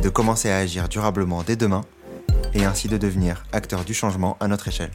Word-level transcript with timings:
de 0.00 0.08
commencer 0.08 0.50
à 0.50 0.58
agir 0.58 0.88
durablement 0.88 1.42
dès 1.42 1.56
demain 1.56 1.82
et 2.54 2.64
ainsi 2.64 2.88
de 2.88 2.96
devenir 2.96 3.44
acteur 3.52 3.84
du 3.84 3.94
changement 3.94 4.36
à 4.40 4.48
notre 4.48 4.68
échelle. 4.68 4.90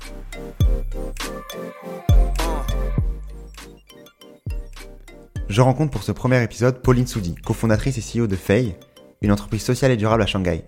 Je 5.50 5.62
rencontre 5.62 5.92
pour 5.92 6.04
ce 6.04 6.12
premier 6.12 6.42
épisode 6.42 6.82
Pauline 6.82 7.06
Soudi, 7.06 7.36
cofondatrice 7.36 7.98
et 7.98 8.20
CEO 8.20 8.28
de 8.28 8.36
Fei, 8.36 8.78
une 9.22 9.32
entreprise 9.32 9.64
sociale 9.64 9.92
et 9.92 9.98
durable 9.98 10.24
à 10.24 10.26
Shanghai. 10.26 10.64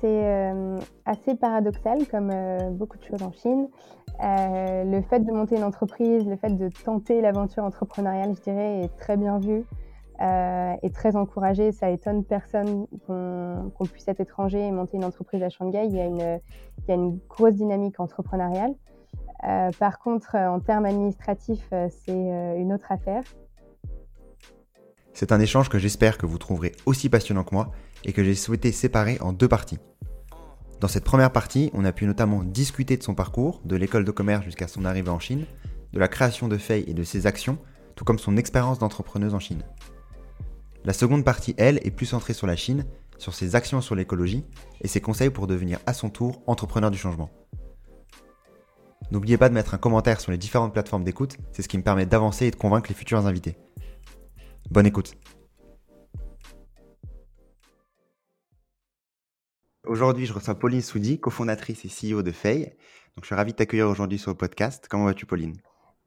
C'est 0.00 0.06
euh, 0.06 0.78
assez 1.04 1.34
paradoxal 1.34 2.06
comme 2.10 2.30
euh, 2.32 2.70
beaucoup 2.70 2.96
de 2.98 3.04
choses 3.04 3.22
en 3.22 3.32
Chine. 3.32 3.68
Euh, 4.22 4.84
le 4.84 5.02
fait 5.02 5.20
de 5.20 5.30
monter 5.32 5.56
une 5.56 5.64
entreprise, 5.64 6.26
le 6.26 6.36
fait 6.36 6.56
de 6.56 6.70
tenter 6.84 7.20
l'aventure 7.20 7.64
entrepreneuriale, 7.64 8.34
je 8.36 8.42
dirais, 8.42 8.80
est 8.84 8.96
très 8.96 9.16
bien 9.16 9.38
vu 9.38 9.64
et 10.20 10.90
très 10.90 11.16
encouragé. 11.16 11.72
Ça 11.72 11.90
étonne 11.90 12.24
personne 12.24 12.86
qu'on 13.06 13.84
puisse 13.90 14.08
être 14.08 14.20
étranger 14.20 14.66
et 14.66 14.70
monter 14.70 14.96
une 14.96 15.04
entreprise 15.04 15.42
à 15.42 15.50
Shanghai. 15.50 15.86
Il 15.86 15.94
y 15.94 16.00
a 16.00 16.94
une, 16.94 17.18
grosse 17.28 17.54
dynamique 17.54 18.00
entrepreneuriale. 18.00 18.74
par 19.78 19.98
contre, 19.98 20.36
en 20.36 20.60
termes 20.60 20.86
administratifs, 20.86 21.68
c'est 21.70 22.56
une 22.58 22.72
autre 22.72 22.90
affaire. 22.90 23.22
C'est 25.12 25.32
un 25.32 25.40
échange 25.40 25.70
que 25.70 25.78
j'espère 25.78 26.18
que 26.18 26.26
vous 26.26 26.36
trouverez 26.36 26.72
aussi 26.84 27.08
passionnant 27.08 27.42
que 27.42 27.54
moi 27.54 27.70
et 28.04 28.12
que 28.12 28.22
j'ai 28.22 28.34
souhaité 28.34 28.70
séparer 28.70 29.18
en 29.22 29.32
deux 29.32 29.48
parties. 29.48 29.78
Dans 30.78 30.88
cette 30.88 31.04
première 31.04 31.32
partie, 31.32 31.70
on 31.72 31.86
a 31.86 31.92
pu 31.92 32.04
notamment 32.04 32.42
discuter 32.42 32.98
de 32.98 33.02
son 33.02 33.14
parcours, 33.14 33.62
de 33.64 33.76
l'école 33.76 34.04
de 34.04 34.10
commerce 34.10 34.44
jusqu'à 34.44 34.68
son 34.68 34.84
arrivée 34.84 35.08
en 35.08 35.18
Chine, 35.18 35.46
de 35.94 35.98
la 35.98 36.08
création 36.08 36.48
de 36.48 36.58
Fei 36.58 36.84
et 36.86 36.92
de 36.92 37.02
ses 37.02 37.26
actions, 37.26 37.56
tout 37.94 38.04
comme 38.04 38.18
son 38.18 38.36
expérience 38.36 38.78
d'entrepreneuse 38.78 39.32
en 39.32 39.38
Chine. 39.38 39.62
La 40.86 40.92
seconde 40.92 41.24
partie, 41.24 41.52
elle, 41.58 41.80
est 41.84 41.90
plus 41.90 42.06
centrée 42.06 42.32
sur 42.32 42.46
la 42.46 42.54
Chine, 42.54 42.86
sur 43.18 43.34
ses 43.34 43.56
actions 43.56 43.80
sur 43.80 43.96
l'écologie 43.96 44.44
et 44.80 44.86
ses 44.86 45.00
conseils 45.00 45.30
pour 45.30 45.48
devenir 45.48 45.80
à 45.84 45.92
son 45.92 46.10
tour 46.10 46.44
entrepreneur 46.46 46.92
du 46.92 46.96
changement. 46.96 47.28
N'oubliez 49.10 49.36
pas 49.36 49.48
de 49.48 49.54
mettre 49.54 49.74
un 49.74 49.78
commentaire 49.78 50.20
sur 50.20 50.30
les 50.30 50.38
différentes 50.38 50.72
plateformes 50.72 51.02
d'écoute, 51.02 51.38
c'est 51.50 51.62
ce 51.62 51.68
qui 51.68 51.76
me 51.76 51.82
permet 51.82 52.06
d'avancer 52.06 52.46
et 52.46 52.52
de 52.52 52.56
convaincre 52.56 52.88
les 52.88 52.94
futurs 52.94 53.26
invités. 53.26 53.56
Bonne 54.70 54.86
écoute 54.86 55.14
Aujourd'hui, 59.88 60.26
je 60.26 60.34
reçois 60.34 60.54
Pauline 60.54 60.82
Soudi, 60.82 61.18
cofondatrice 61.18 61.84
et 61.84 61.88
CEO 61.88 62.22
de 62.22 62.30
Fay. 62.30 62.60
Donc, 63.16 63.22
je 63.22 63.26
suis 63.26 63.34
ravi 63.34 63.50
de 63.50 63.56
t'accueillir 63.56 63.88
aujourd'hui 63.88 64.18
sur 64.18 64.30
le 64.30 64.36
podcast. 64.36 64.86
Comment 64.88 65.06
vas-tu, 65.06 65.26
Pauline? 65.26 65.56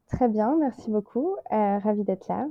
Très 0.08 0.28
bien, 0.28 0.56
merci 0.58 0.90
beaucoup. 0.90 1.36
Euh, 1.52 1.78
ravi 1.80 2.02
d'être 2.02 2.28
là. 2.28 2.46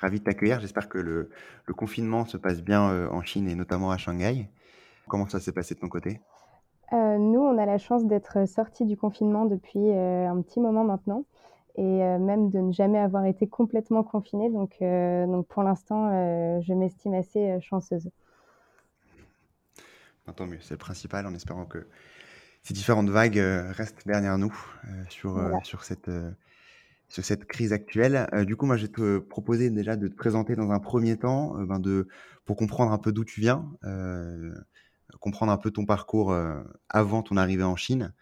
Ravi 0.00 0.18
de 0.18 0.24
t'accueillir. 0.24 0.60
J'espère 0.60 0.88
que 0.88 0.98
le, 0.98 1.30
confinement 1.76 2.24
se 2.24 2.36
passe 2.36 2.62
bien 2.62 2.90
euh, 2.90 3.08
en 3.10 3.22
Chine 3.22 3.48
et 3.48 3.54
notamment 3.54 3.90
à 3.90 3.98
Shanghai. 3.98 4.48
Comment 5.08 5.28
ça 5.28 5.40
s'est 5.40 5.52
passé 5.52 5.74
de 5.74 5.80
ton 5.80 5.88
côté? 5.88 6.20
Euh, 6.92 7.18
Nous, 7.18 7.40
on 7.40 7.58
a 7.58 7.66
la 7.66 7.78
chance 7.78 8.04
d'être 8.06 8.48
sortis 8.48 8.84
du 8.84 8.96
confinement 8.96 9.44
depuis 9.44 9.92
un 9.92 10.40
petit 10.42 10.60
moment 10.60 10.84
maintenant 10.84 11.24
et 11.76 11.82
même 11.82 12.50
de 12.50 12.58
ne 12.58 12.72
jamais 12.72 12.98
avoir 12.98 13.24
été 13.24 13.46
complètement 13.46 14.02
confinés. 14.02 14.50
Donc, 14.50 14.76
donc 14.80 15.46
pour 15.46 15.62
l'instant, 15.62 16.10
je 16.60 16.74
m'estime 16.74 17.14
assez 17.14 17.60
chanceuse 17.60 18.10
tant 20.32 20.46
mieux, 20.46 20.58
c'est 20.60 20.74
le 20.74 20.78
principal 20.78 21.26
en 21.26 21.34
espérant 21.34 21.64
que 21.64 21.86
ces 22.62 22.74
différentes 22.74 23.08
vagues 23.08 23.38
euh, 23.38 23.72
restent 23.72 24.06
derrière 24.06 24.36
nous 24.38 24.54
euh, 24.84 25.04
sur, 25.08 25.38
euh, 25.38 25.52
sur, 25.64 25.84
cette, 25.84 26.10
sur 27.10 27.24
cette 27.24 27.44
crise 27.44 27.72
actuelle. 27.72 28.26
du 28.46 28.56
coup, 28.56 28.66
moi, 28.66 28.76
je 28.76 28.86
vais 28.86 28.92
te 28.92 29.18
proposer 29.18 29.68
déjà 29.70 29.96
de 29.96 30.08
te 30.08 30.14
présenter 30.14 30.56
dans 30.56 30.70
un 30.70 30.78
premier 30.78 31.18
temps, 31.18 31.54
ben 31.64 31.78
de, 31.78 32.08
pour 32.46 32.56
comprendre 32.56 32.92
un 32.92 32.98
peu 32.98 33.12
d'où 33.12 33.24
tu 33.24 33.40
viens, 33.40 33.68
comprendre 35.20 35.52
un 35.52 35.58
peu 35.58 35.70
ton 35.70 35.84
parcours 35.84 36.34
avant 36.88 37.22
ton 37.22 37.36
arrivée 37.36 37.64
en 37.64 37.76
Chine, 37.76 38.14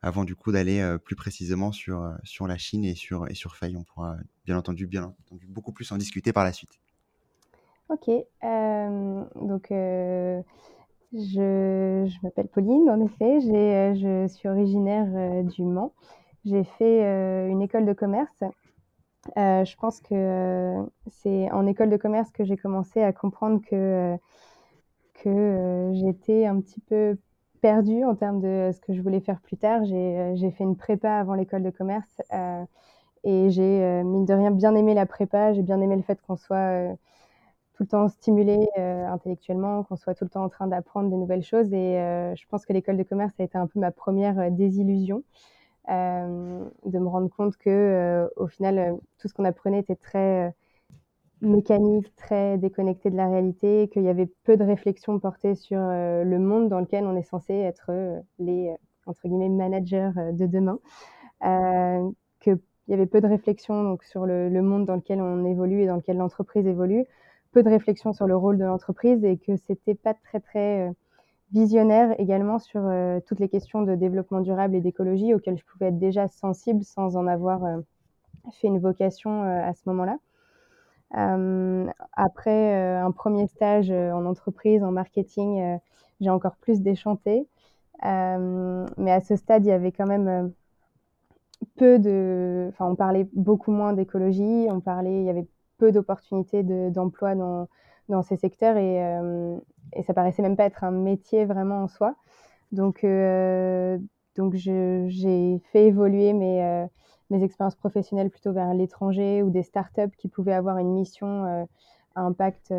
avant 0.00 0.24
du 0.24 0.34
coup 0.36 0.52
d'aller 0.52 0.96
plus 1.04 1.16
précisément 1.16 1.72
sur, 1.72 2.16
sur 2.24 2.46
la 2.46 2.56
Chine 2.56 2.84
et 2.84 2.94
sur, 2.94 3.28
et 3.28 3.34
sur 3.34 3.56
Faye. 3.56 3.76
On 3.76 3.84
pourra 3.84 4.16
bien 4.44 4.56
entendu, 4.56 4.86
bien 4.86 5.04
entendu 5.04 5.46
beaucoup 5.48 5.72
plus 5.72 5.90
en 5.92 5.98
discuter 5.98 6.32
par 6.32 6.44
la 6.44 6.52
suite. 6.52 6.78
Ok, 7.88 8.08
donc 8.42 9.72
je, 11.12 12.22
m'appelle 12.22 12.48
Pauline, 12.48 12.90
en 12.90 13.00
effet. 13.04 13.38
Euh, 13.38 13.94
je 13.94 14.32
suis 14.32 14.48
originaire 14.48 15.06
euh, 15.14 15.42
du 15.42 15.62
Mans. 15.62 15.92
J'ai 16.46 16.64
fait 16.64 17.04
euh, 17.04 17.48
une 17.48 17.60
école 17.60 17.84
de 17.84 17.92
commerce. 17.92 18.42
je 19.36 19.76
pense 19.76 20.00
que 20.00 20.86
c'est 21.08 21.50
en 21.50 21.66
école 21.66 21.90
de 21.90 21.96
commerce 21.96 22.30
que 22.30 22.44
j'ai 22.44 22.56
commencé 22.56 23.02
à 23.02 23.12
comprendre 23.12 23.60
que, 23.68 24.16
j'étais 25.92 26.46
un 26.46 26.60
petit 26.60 26.80
peu 26.80 27.18
perdue 27.60 28.04
en 28.04 28.14
termes 28.14 28.40
de 28.40 28.70
ce 28.72 28.80
que 28.80 28.94
je 28.94 29.02
voulais 29.02 29.20
faire 29.20 29.40
plus 29.40 29.56
tard. 29.56 29.84
J'ai 29.84 30.50
fait 30.52 30.64
une 30.64 30.76
prépa 30.76 31.12
avant 31.12 31.34
l'école 31.34 31.62
de 31.64 31.70
commerce 31.70 32.22
et 33.24 33.50
j'ai, 33.50 34.02
mine 34.04 34.24
de 34.24 34.34
rien, 34.34 34.52
bien 34.52 34.74
aimé 34.74 34.94
la 34.94 35.06
prépa. 35.06 35.52
J'ai 35.52 35.62
bien 35.62 35.80
aimé 35.80 35.96
le 35.96 36.02
fait 36.02 36.20
qu'on 36.22 36.36
soit 36.36 36.96
tout 37.76 37.82
le 37.82 37.88
temps 37.88 38.08
stimulé 38.08 38.68
euh, 38.78 39.06
intellectuellement, 39.06 39.82
qu'on 39.84 39.96
soit 39.96 40.14
tout 40.14 40.24
le 40.24 40.30
temps 40.30 40.44
en 40.44 40.48
train 40.48 40.66
d'apprendre 40.66 41.10
des 41.10 41.16
nouvelles 41.16 41.42
choses. 41.42 41.72
Et 41.74 41.98
euh, 41.98 42.34
je 42.34 42.44
pense 42.48 42.64
que 42.64 42.72
l'école 42.72 42.96
de 42.96 43.02
commerce 43.02 43.34
a 43.38 43.44
été 43.44 43.58
un 43.58 43.66
peu 43.66 43.78
ma 43.78 43.90
première 43.90 44.38
euh, 44.38 44.48
désillusion, 44.50 45.22
de 45.88 46.98
me 46.98 47.08
rendre 47.08 47.28
compte 47.28 47.56
que 47.56 48.28
au 48.36 48.46
final, 48.48 48.96
tout 49.18 49.28
ce 49.28 49.34
qu'on 49.34 49.44
apprenait 49.44 49.80
était 49.80 49.96
très 49.96 50.52
mécanique, 51.42 52.14
très 52.16 52.58
déconnecté 52.58 53.10
de 53.10 53.16
la 53.16 53.28
réalité, 53.28 53.88
qu'il 53.92 54.02
y 54.02 54.08
avait 54.08 54.30
peu 54.44 54.56
de 54.56 54.64
réflexion 54.64 55.18
portée 55.18 55.54
sur 55.54 55.78
le 55.78 56.38
monde 56.38 56.68
dans 56.68 56.80
lequel 56.80 57.04
on 57.04 57.16
est 57.16 57.22
censé 57.22 57.54
être 57.54 57.90
les 58.38 58.74
entre 59.06 59.28
guillemets 59.28 59.48
managers 59.48 60.10
de 60.32 60.46
demain, 60.46 60.78
qu'il 62.40 62.58
y 62.88 62.94
avait 62.94 63.06
peu 63.06 63.20
de 63.20 63.28
réflexion 63.28 63.84
donc 63.84 64.02
sur 64.02 64.26
le, 64.26 64.48
le, 64.48 64.62
monde 64.62 64.86
dans 64.86 64.96
lequel 64.96 65.20
on 65.20 65.44
évolue 65.44 65.82
et 65.82 65.86
dans 65.86 65.96
lequel 65.96 66.16
l'entreprise 66.16 66.66
évolue, 66.66 67.04
peu 67.56 67.62
de 67.62 67.70
réflexion 67.70 68.12
sur 68.12 68.26
le 68.26 68.36
rôle 68.36 68.58
de 68.58 68.64
l'entreprise 68.64 69.24
et 69.24 69.38
que 69.38 69.56
c'était 69.56 69.94
pas 69.94 70.12
très 70.12 70.40
très 70.40 70.88
euh, 70.88 70.92
visionnaire 71.52 72.18
également 72.18 72.58
sur 72.58 72.82
euh, 72.84 73.20
toutes 73.26 73.40
les 73.40 73.48
questions 73.48 73.82
de 73.82 73.94
développement 73.94 74.40
durable 74.40 74.74
et 74.74 74.80
d'écologie 74.80 75.34
auxquelles 75.34 75.58
je 75.58 75.64
pouvais 75.64 75.86
être 75.86 75.98
déjà 75.98 76.28
sensible 76.28 76.84
sans 76.84 77.16
en 77.16 77.26
avoir 77.26 77.64
euh, 77.64 77.78
fait 78.52 78.68
une 78.68 78.78
vocation 78.78 79.42
à 79.42 79.74
ce 79.74 79.82
moment-là. 79.86 80.18
après 82.12 82.74
un 82.96 83.10
premier 83.10 83.48
stage 83.48 83.90
en 83.90 84.24
entreprise, 84.24 84.84
en 84.84 84.92
marketing, 84.92 85.78
j'ai 86.20 86.30
encore 86.30 86.56
plus 86.56 86.80
déchanté. 86.80 87.48
mais 88.02 89.10
à 89.10 89.20
ce 89.20 89.34
stade, 89.34 89.64
il 89.64 89.68
y 89.68 89.72
avait 89.72 89.90
quand 89.90 90.06
même 90.06 90.52
peu 91.76 91.98
de. 91.98 92.66
Enfin, 92.68 92.86
on 92.86 92.94
parlait 92.94 93.28
beaucoup 93.34 93.72
moins 93.72 93.92
d'écologie, 93.92 94.68
on 94.70 94.80
parlait, 94.80 95.20
il 95.20 95.24
y 95.24 95.30
avait 95.30 95.46
peu 95.78 95.92
d'opportunités 95.92 96.62
d'emploi 96.62 97.34
dans, 97.34 97.68
dans, 98.08 98.22
ces 98.22 98.36
secteurs 98.36 98.76
et, 98.76 99.04
euh, 99.04 99.56
et, 99.94 100.02
ça 100.02 100.14
paraissait 100.14 100.42
même 100.42 100.56
pas 100.56 100.64
être 100.64 100.84
un 100.84 100.90
métier 100.90 101.44
vraiment 101.44 101.82
en 101.82 101.88
soi. 101.88 102.14
Donc, 102.72 103.04
euh, 103.04 103.98
donc 104.36 104.54
j'ai 104.54 105.60
fait 105.72 105.86
évoluer 105.86 106.32
mes, 106.32 106.64
euh, 106.64 106.86
mes 107.30 107.42
expériences 107.42 107.76
professionnelles 107.76 108.30
plutôt 108.30 108.52
vers 108.52 108.72
l'étranger 108.74 109.42
ou 109.42 109.50
des 109.50 109.62
startups 109.62 110.14
qui 110.18 110.28
pouvaient 110.28 110.52
avoir 110.52 110.78
une 110.78 110.92
mission 110.92 111.66
à 112.14 112.20
impact 112.20 112.72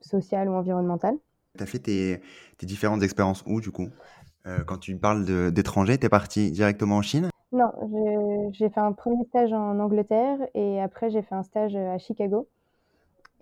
social 0.00 0.48
ou 0.48 0.52
environnemental. 0.52 1.16
Tu 1.56 1.62
as 1.62 1.66
fait 1.66 1.78
tes, 1.78 2.20
tes, 2.56 2.66
différentes 2.66 3.02
expériences 3.02 3.42
où 3.46 3.60
du 3.60 3.70
coup? 3.70 3.88
Quand 4.66 4.78
tu 4.78 4.96
parles 4.96 5.52
d'étranger, 5.52 5.98
tu 5.98 6.06
es 6.06 6.08
parti 6.08 6.50
directement 6.50 6.96
en 6.96 7.02
Chine? 7.02 7.28
Non, 7.52 7.70
j'ai 8.52 8.68
fait 8.68 8.80
un 8.80 8.92
premier 8.92 9.24
stage 9.24 9.52
en 9.52 9.78
Angleterre 9.78 10.38
et 10.54 10.80
après 10.80 11.10
j'ai 11.10 11.22
fait 11.22 11.34
un 11.34 11.42
stage 11.42 11.76
à 11.76 11.98
Chicago. 11.98 12.48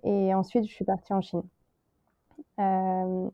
Et 0.07 0.33
ensuite, 0.35 0.67
je 0.67 0.73
suis 0.73 0.85
partie 0.85 1.13
en 1.13 1.21
Chine. 1.21 1.43
Euh, 2.61 3.29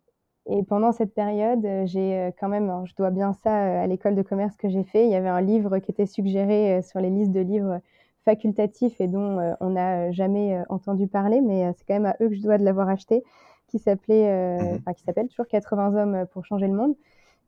et 0.46 0.62
pendant 0.64 0.90
cette 0.90 1.14
période, 1.14 1.64
j'ai 1.84 2.18
euh, 2.18 2.30
quand 2.38 2.48
même, 2.48 2.82
je 2.86 2.94
dois 2.96 3.10
bien 3.10 3.34
ça 3.34 3.64
euh, 3.64 3.84
à 3.84 3.86
l'école 3.86 4.16
de 4.16 4.22
commerce 4.22 4.56
que 4.56 4.68
j'ai 4.68 4.82
fait. 4.82 5.04
Il 5.04 5.10
y 5.10 5.14
avait 5.14 5.28
un 5.28 5.42
livre 5.42 5.78
qui 5.78 5.90
était 5.90 6.06
suggéré 6.06 6.80
sur 6.82 7.00
les 7.00 7.10
listes 7.10 7.30
de 7.30 7.40
livres 7.40 7.80
facultatif 8.24 9.00
et 9.00 9.06
dont 9.06 9.54
on 9.60 9.70
n'a 9.70 10.12
jamais 10.12 10.62
entendu 10.68 11.08
parler, 11.08 11.40
mais 11.40 11.72
c'est 11.76 11.84
quand 11.84 11.94
même 11.94 12.06
à 12.06 12.16
eux 12.20 12.28
que 12.28 12.36
je 12.36 12.42
dois 12.42 12.56
de 12.56 12.64
l'avoir 12.64 12.88
acheté, 12.88 13.24
qui 13.66 13.80
s'appelait, 13.80 14.58
mmh 14.58 14.76
enfin 14.78 14.92
qui 14.92 15.02
s'appelle 15.02 15.26
toujours 15.26 15.48
80 15.48 15.94
hommes 15.96 16.26
pour 16.32 16.44
changer 16.44 16.68
le 16.68 16.74
monde, 16.74 16.94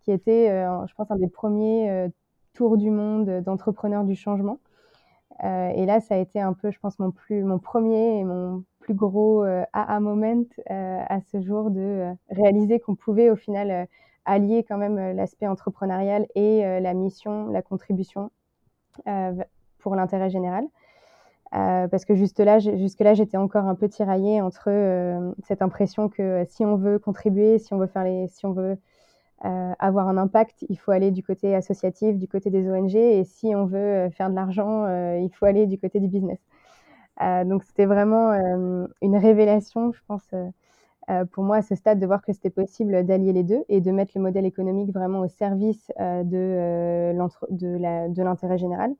qui 0.03 0.11
était, 0.11 0.49
je 0.49 0.95
pense, 0.95 1.11
un 1.13 1.17
des 1.17 1.29
premiers 1.29 2.09
tours 2.55 2.77
du 2.77 2.91
monde 2.91 3.43
d'entrepreneurs 3.43 4.03
du 4.03 4.17
changement. 4.17 4.59
et 5.45 5.87
là, 5.87 6.01
ça 6.01 6.17
a 6.17 6.19
été 6.19 6.41
un 6.41 6.55
peu, 6.55 6.73
je 6.73 6.81
pense, 6.81 6.99
mon, 6.99 7.13
plus, 7.13 7.45
mon 7.45 7.61
premier 7.61 8.19
et 8.19 8.25
mon 8.25 8.65
plus 8.85 8.95
gros 8.95 9.45
aha 9.73 10.01
moment 10.01 10.45
à 10.67 11.21
ce 11.33 11.41
jour 11.41 11.71
de 11.71 12.13
réaliser 12.31 12.81
qu'on 12.81 12.95
pouvait 12.95 13.31
au 13.31 13.37
final 13.37 13.89
allier 14.27 14.65
quand 14.69 14.77
même 14.77 15.17
l'aspect 15.17 15.47
entrepreneurial 15.47 16.27
et 16.35 16.63
la 16.81 16.93
mission, 16.93 17.49
la 17.49 17.63
contribution 17.63 18.31
pour 19.79 19.95
l'intérêt 19.97 20.29
général. 20.31 20.67
Euh, 21.55 21.87
parce 21.87 22.05
que 22.05 22.15
juste 22.17 22.41
là, 22.41 22.59
jusque-là, 22.59 23.15
j'étais 23.15 23.37
encore 23.37 23.67
un 23.67 23.77
peu 23.77 23.89
tiraillée 23.89 24.41
entre 24.41 24.71
euh, 24.71 25.33
cette 25.45 25.63
impression 25.63 26.09
que 26.09 26.45
si 26.49 26.65
on 26.65 26.77
veut 26.77 26.99
contribuer, 26.99 27.59
si 27.59 27.73
on 27.73 27.79
veut, 27.79 27.87
faire 27.87 28.03
les, 28.03 28.27
si 28.27 28.45
on 28.45 28.53
veut 28.53 28.77
euh, 29.45 29.73
avoir 29.79 30.09
un 30.09 30.17
impact, 30.17 30.65
il 30.69 30.79
faut 30.79 30.91
aller 30.91 31.13
du 31.13 31.23
côté 31.23 31.55
associatif, 31.55 32.19
du 32.19 32.27
côté 32.27 32.51
des 32.51 32.69
ONG, 32.69 32.97
et 32.97 33.25
si 33.25 33.55
on 33.55 33.67
veut 33.67 34.11
faire 34.11 34.31
de 34.31 34.35
l'argent, 34.35 34.87
il 35.17 35.31
faut 35.33 35.47
aller 35.47 35.67
du 35.67 35.79
côté 35.79 36.01
du 36.01 36.09
business. 36.09 36.39
Donc 37.21 37.65
c'était 37.65 37.87
vraiment 37.87 38.33
une 39.01 39.17
révélation, 39.17 39.93
je 39.93 40.01
pense, 40.07 40.35
pour 41.33 41.45
moi 41.45 41.57
à 41.57 41.63
ce 41.63 41.75
stade, 41.75 42.01
de 42.01 42.07
voir 42.07 42.23
que 42.23 42.33
c'était 42.33 42.51
possible 42.51 43.05
d'allier 43.05 43.33
les 43.33 43.45
deux 43.45 43.65
et 43.69 43.81
de 43.81 43.91
mettre 43.91 44.13
le 44.17 44.23
modèle 44.23 44.47
économique 44.47 44.93
vraiment 44.93 45.21
au 45.21 45.29
service 45.29 45.93
de, 45.99 47.13
l'intérêt 48.23 48.59
général. 48.59 48.95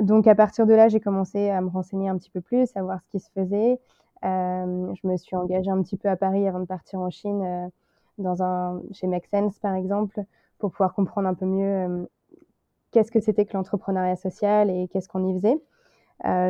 Donc 0.00 0.26
à 0.26 0.34
partir 0.34 0.66
de 0.66 0.74
là, 0.74 0.88
j'ai 0.88 1.00
commencé 1.00 1.50
à 1.50 1.60
me 1.60 1.68
renseigner 1.68 2.08
un 2.08 2.16
petit 2.16 2.30
peu 2.30 2.40
plus, 2.40 2.70
à 2.76 2.82
voir 2.82 3.00
ce 3.02 3.08
qui 3.10 3.20
se 3.20 3.30
faisait. 3.30 3.78
Euh, 4.24 4.94
je 4.94 5.08
me 5.08 5.16
suis 5.16 5.36
engagée 5.36 5.70
un 5.70 5.82
petit 5.82 5.96
peu 5.96 6.08
à 6.08 6.16
Paris 6.16 6.46
avant 6.46 6.60
de 6.60 6.66
partir 6.66 7.00
en 7.00 7.10
Chine, 7.10 7.70
euh, 8.18 8.78
chez 8.92 9.06
Make 9.06 9.26
Sense 9.26 9.58
par 9.58 9.74
exemple, 9.74 10.22
pour 10.58 10.70
pouvoir 10.70 10.94
comprendre 10.94 11.28
un 11.28 11.34
peu 11.34 11.46
mieux 11.46 11.64
euh, 11.64 12.04
qu'est-ce 12.90 13.10
que 13.10 13.20
c'était 13.20 13.46
que 13.46 13.54
l'entrepreneuriat 13.54 14.16
social 14.16 14.70
et 14.70 14.88
qu'est-ce 14.88 15.08
qu'on 15.08 15.26
y 15.26 15.32
faisait. 15.34 15.58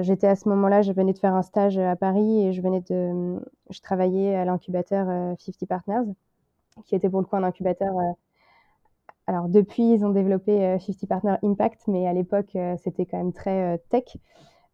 J'étais 0.02 0.26
à 0.26 0.36
ce 0.36 0.48
moment-là, 0.48 0.82
je 0.82 0.92
venais 0.92 1.12
de 1.12 1.18
faire 1.18 1.34
un 1.34 1.42
stage 1.42 1.78
à 1.78 1.96
Paris 1.96 2.46
et 2.46 2.52
je 2.52 2.60
venais 2.60 2.80
de, 2.80 3.40
je 3.70 3.80
travaillais 3.80 4.34
à 4.34 4.44
l'incubateur 4.44 5.06
50 5.38 5.68
Partners, 5.68 6.12
qui 6.86 6.94
était 6.94 7.08
pour 7.08 7.20
le 7.20 7.26
coup 7.26 7.36
un 7.36 7.44
incubateur 7.44 7.94
alors 9.30 9.48
depuis, 9.48 9.92
ils 9.92 10.04
ont 10.04 10.10
développé 10.10 10.76
50 10.80 11.04
euh, 11.04 11.06
Partner 11.06 11.36
Impact, 11.44 11.82
mais 11.86 12.08
à 12.08 12.12
l'époque, 12.12 12.56
euh, 12.56 12.74
c'était 12.82 13.06
quand 13.06 13.16
même 13.16 13.32
très 13.32 13.74
euh, 13.74 13.78
tech. 13.88 14.16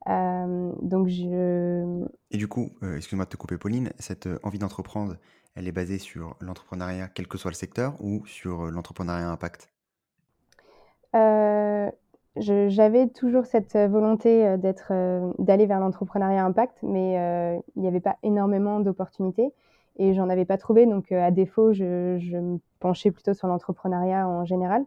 donc 0.06 1.08
je... 1.08 2.06
Et 2.30 2.38
du 2.38 2.48
coup, 2.48 2.70
excuse-moi 2.96 3.26
de 3.26 3.30
te 3.30 3.36
couper 3.36 3.58
Pauline, 3.58 3.92
cette 3.98 4.26
envie 4.42 4.58
d'entreprendre, 4.58 5.16
elle 5.56 5.68
est 5.68 5.72
basée 5.72 5.98
sur 5.98 6.36
l'entrepreneuriat, 6.40 7.08
quel 7.08 7.28
que 7.28 7.36
soit 7.36 7.50
le 7.50 7.54
secteur, 7.54 7.96
ou 8.00 8.24
sur 8.24 8.70
l'entrepreneuriat 8.70 9.28
impact? 9.28 9.70
J'avais 12.38 13.08
toujours 13.08 13.46
cette 13.46 13.76
volonté 13.76 14.58
d'être, 14.58 14.92
d'aller 15.38 15.66
vers 15.66 15.80
l'entrepreneuriat 15.80 16.44
impact, 16.44 16.76
mais 16.82 17.14
il 17.76 17.82
n'y 17.82 17.88
avait 17.88 18.00
pas 18.00 18.16
énormément 18.22 18.80
d'opportunités 18.80 19.52
et 19.98 20.14
j'en 20.14 20.28
avais 20.28 20.44
pas 20.44 20.58
trouvé. 20.58 20.86
Donc, 20.86 21.12
à 21.12 21.30
défaut, 21.30 21.72
je, 21.72 22.36
me 22.36 22.58
penchais 22.80 23.10
plutôt 23.10 23.34
sur 23.34 23.48
l'entrepreneuriat 23.48 24.28
en 24.28 24.44
général, 24.44 24.84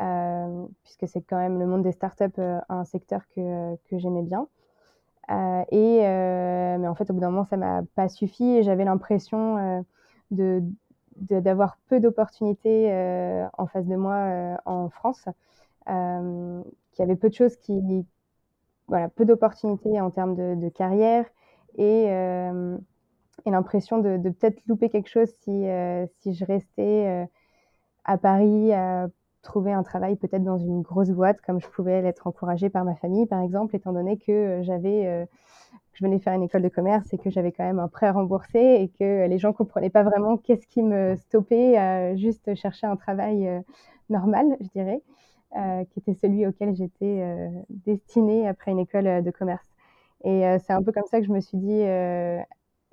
euh, 0.00 0.66
puisque 0.82 1.08
c'est 1.08 1.22
quand 1.22 1.36
même 1.36 1.58
le 1.58 1.66
monde 1.66 1.82
des 1.82 1.92
startups 1.92 2.24
euh, 2.38 2.58
un 2.68 2.84
secteur 2.84 3.22
que, 3.34 3.76
que 3.88 3.98
j'aimais 3.98 4.22
bien. 4.22 4.48
Euh, 5.30 5.62
et, 5.70 6.00
mais 6.78 6.88
en 6.88 6.94
fait, 6.94 7.10
au 7.10 7.14
bout 7.14 7.20
d'un 7.20 7.30
moment, 7.30 7.44
ça 7.44 7.56
m'a 7.56 7.82
pas 7.94 8.08
suffi 8.08 8.44
et 8.44 8.62
j'avais 8.62 8.84
l'impression 8.84 9.84
de 10.30 10.62
d'avoir 11.14 11.76
peu 11.88 12.00
d'opportunités 12.00 12.90
en 13.58 13.66
face 13.66 13.86
de 13.86 13.96
moi 13.96 14.58
en 14.64 14.88
France, 14.88 15.28
qu'il 15.86 16.98
y 16.98 17.02
avait 17.02 17.16
peu 17.16 17.28
de 17.28 17.34
choses 17.34 17.56
voilà, 18.88 19.08
peu 19.08 19.24
d'opportunités 19.24 20.00
en 20.00 20.10
termes 20.10 20.34
de, 20.34 20.68
carrière 20.68 21.24
et 21.76 22.08
et 23.46 23.50
l'impression 23.50 23.98
de, 23.98 24.16
peut-être 24.18 24.60
louper 24.66 24.88
quelque 24.88 25.08
chose 25.08 25.28
si, 25.40 25.50
euh, 25.50 26.06
si 26.20 26.34
je 26.34 26.44
restais 26.44 27.06
euh, 27.06 27.26
à 28.04 28.18
Paris 28.18 28.72
à 28.72 29.08
trouver 29.42 29.72
un 29.72 29.82
travail 29.82 30.16
peut-être 30.16 30.44
dans 30.44 30.58
une 30.58 30.82
grosse 30.82 31.10
boîte 31.10 31.40
comme 31.40 31.60
je 31.60 31.68
pouvais 31.68 32.02
l'être 32.02 32.26
encouragée 32.26 32.70
par 32.70 32.84
ma 32.84 32.94
famille 32.94 33.26
par 33.26 33.40
exemple 33.40 33.74
étant 33.74 33.92
donné 33.92 34.16
que 34.16 34.30
euh, 34.30 34.62
j'avais 34.62 35.26
je 35.94 36.04
venais 36.04 36.20
faire 36.20 36.32
une 36.32 36.44
école 36.44 36.62
de 36.62 36.68
commerce 36.68 37.12
et 37.12 37.18
que 37.18 37.28
j'avais 37.28 37.52
quand 37.52 37.64
même 37.64 37.78
un 37.78 37.88
prêt 37.88 38.06
à 38.06 38.12
rembourser 38.12 38.60
et 38.80 38.88
que 38.88 39.26
les 39.26 39.38
gens 39.38 39.52
comprenaient 39.52 39.90
pas 39.90 40.04
vraiment 40.04 40.36
qu'est-ce 40.36 40.66
qui 40.66 40.82
me 40.82 41.16
stoppait 41.16 41.76
à 41.76 42.14
juste 42.14 42.54
chercher 42.54 42.86
un 42.86 42.96
travail 42.96 43.62
normal 44.08 44.56
je 44.60 44.68
dirais 44.68 45.02
qui 45.90 45.98
était 46.00 46.14
celui 46.14 46.46
auquel 46.46 46.74
j'étais 46.74 47.24
destinée 47.70 48.48
après 48.48 48.70
une 48.70 48.78
école 48.78 49.22
de 49.22 49.30
commerce. 49.30 49.66
Et 50.24 50.42
c'est 50.64 50.72
un 50.72 50.82
peu 50.82 50.92
comme 50.92 51.06
ça 51.10 51.20
que 51.20 51.26
je 51.26 51.32
me 51.32 51.40
suis 51.40 51.58
dit 51.58 51.82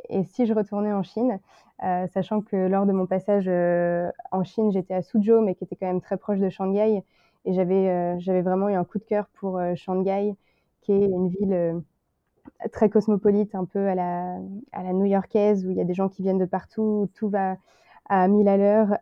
et 0.09 0.23
si 0.23 0.45
je 0.45 0.53
retournais 0.53 0.93
en 0.93 1.03
Chine, 1.03 1.39
euh, 1.83 2.07
sachant 2.07 2.41
que 2.41 2.55
lors 2.55 2.85
de 2.85 2.91
mon 2.91 3.05
passage 3.05 3.45
euh, 3.47 4.11
en 4.31 4.43
Chine, 4.43 4.71
j'étais 4.71 4.93
à 4.93 5.01
Suzhou, 5.01 5.41
mais 5.41 5.55
qui 5.55 5.63
était 5.63 5.75
quand 5.75 5.87
même 5.87 6.01
très 6.01 6.17
proche 6.17 6.39
de 6.39 6.49
Shanghai, 6.49 7.03
et 7.45 7.53
j'avais 7.53 7.89
euh, 7.89 8.19
j'avais 8.19 8.41
vraiment 8.41 8.69
eu 8.69 8.73
un 8.73 8.83
coup 8.83 8.99
de 8.99 9.03
cœur 9.03 9.27
pour 9.35 9.59
Shanghai, 9.75 10.35
qui 10.81 10.91
est 10.93 11.05
une 11.05 11.29
ville 11.29 11.83
très 12.73 12.89
cosmopolite, 12.89 13.55
un 13.55 13.65
peu 13.65 13.87
à 13.87 13.95
la, 13.95 14.37
à 14.71 14.83
la 14.83 14.93
new-yorkaise, 14.93 15.65
où 15.65 15.71
il 15.71 15.77
y 15.77 15.81
a 15.81 15.85
des 15.85 15.93
gens 15.93 16.09
qui 16.09 16.23
viennent 16.23 16.37
de 16.39 16.45
partout, 16.45 17.03
où 17.03 17.07
tout 17.15 17.29
va 17.29 17.57
à 18.09 18.27
1000 18.27 18.47
à 18.47 18.57
l'heure, 18.57 18.97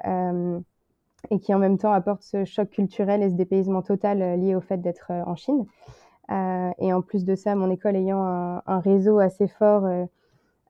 et 1.32 1.40
qui 1.40 1.54
en 1.54 1.60
même 1.60 1.78
temps 1.78 1.92
apporte 1.92 2.24
ce 2.24 2.46
choc 2.46 2.70
culturel 2.70 3.22
et 3.24 3.30
ce 3.30 3.36
dépaysement 3.36 3.82
total 3.82 4.40
lié 4.40 4.56
au 4.56 4.62
fait 4.62 4.78
d'être 4.78 5.12
en 5.12 5.36
Chine. 5.36 5.66
et 6.30 6.94
en 6.94 7.02
plus 7.02 7.26
de 7.26 7.36
ça, 7.36 7.56
mon 7.56 7.70
école 7.70 7.96
ayant 7.96 8.22
un, 8.66 8.80
réseau 8.80 9.20
assez 9.20 9.48
fort 9.48 9.88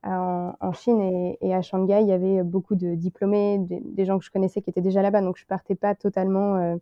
en, 0.04 0.74
Chine 0.74 1.36
et, 1.42 1.54
à 1.54 1.62
Shanghai, 1.62 2.02
il 2.02 2.08
y 2.08 2.12
avait 2.12 2.44
beaucoup 2.44 2.76
de 2.76 2.96
diplômés, 2.96 3.58
des, 3.60 4.06
gens 4.06 4.18
que 4.20 4.26
je 4.26 4.32
connaissais 4.32 4.62
qui 4.62 4.70
étaient 4.70 4.82
déjà 4.82 5.02
là-bas, 5.02 5.22
donc 5.22 5.38
je 5.38 5.46
partais 5.46 5.76
pas 5.76 5.96
totalement 5.96 6.56
euh, 6.56 6.76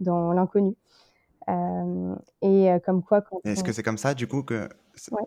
dans 0.00 0.32
l'inconnu. 0.32 0.74
Euh, 1.48 2.14
et 2.40 2.70
comme 2.86 3.02
quoi, 3.02 3.22
Est-ce 3.44 3.62
que 3.62 3.72
c'est 3.72 3.82
comme 3.82 3.98
ça 3.98 4.14
du 4.14 4.26
coup 4.26 4.42
que 4.42 4.68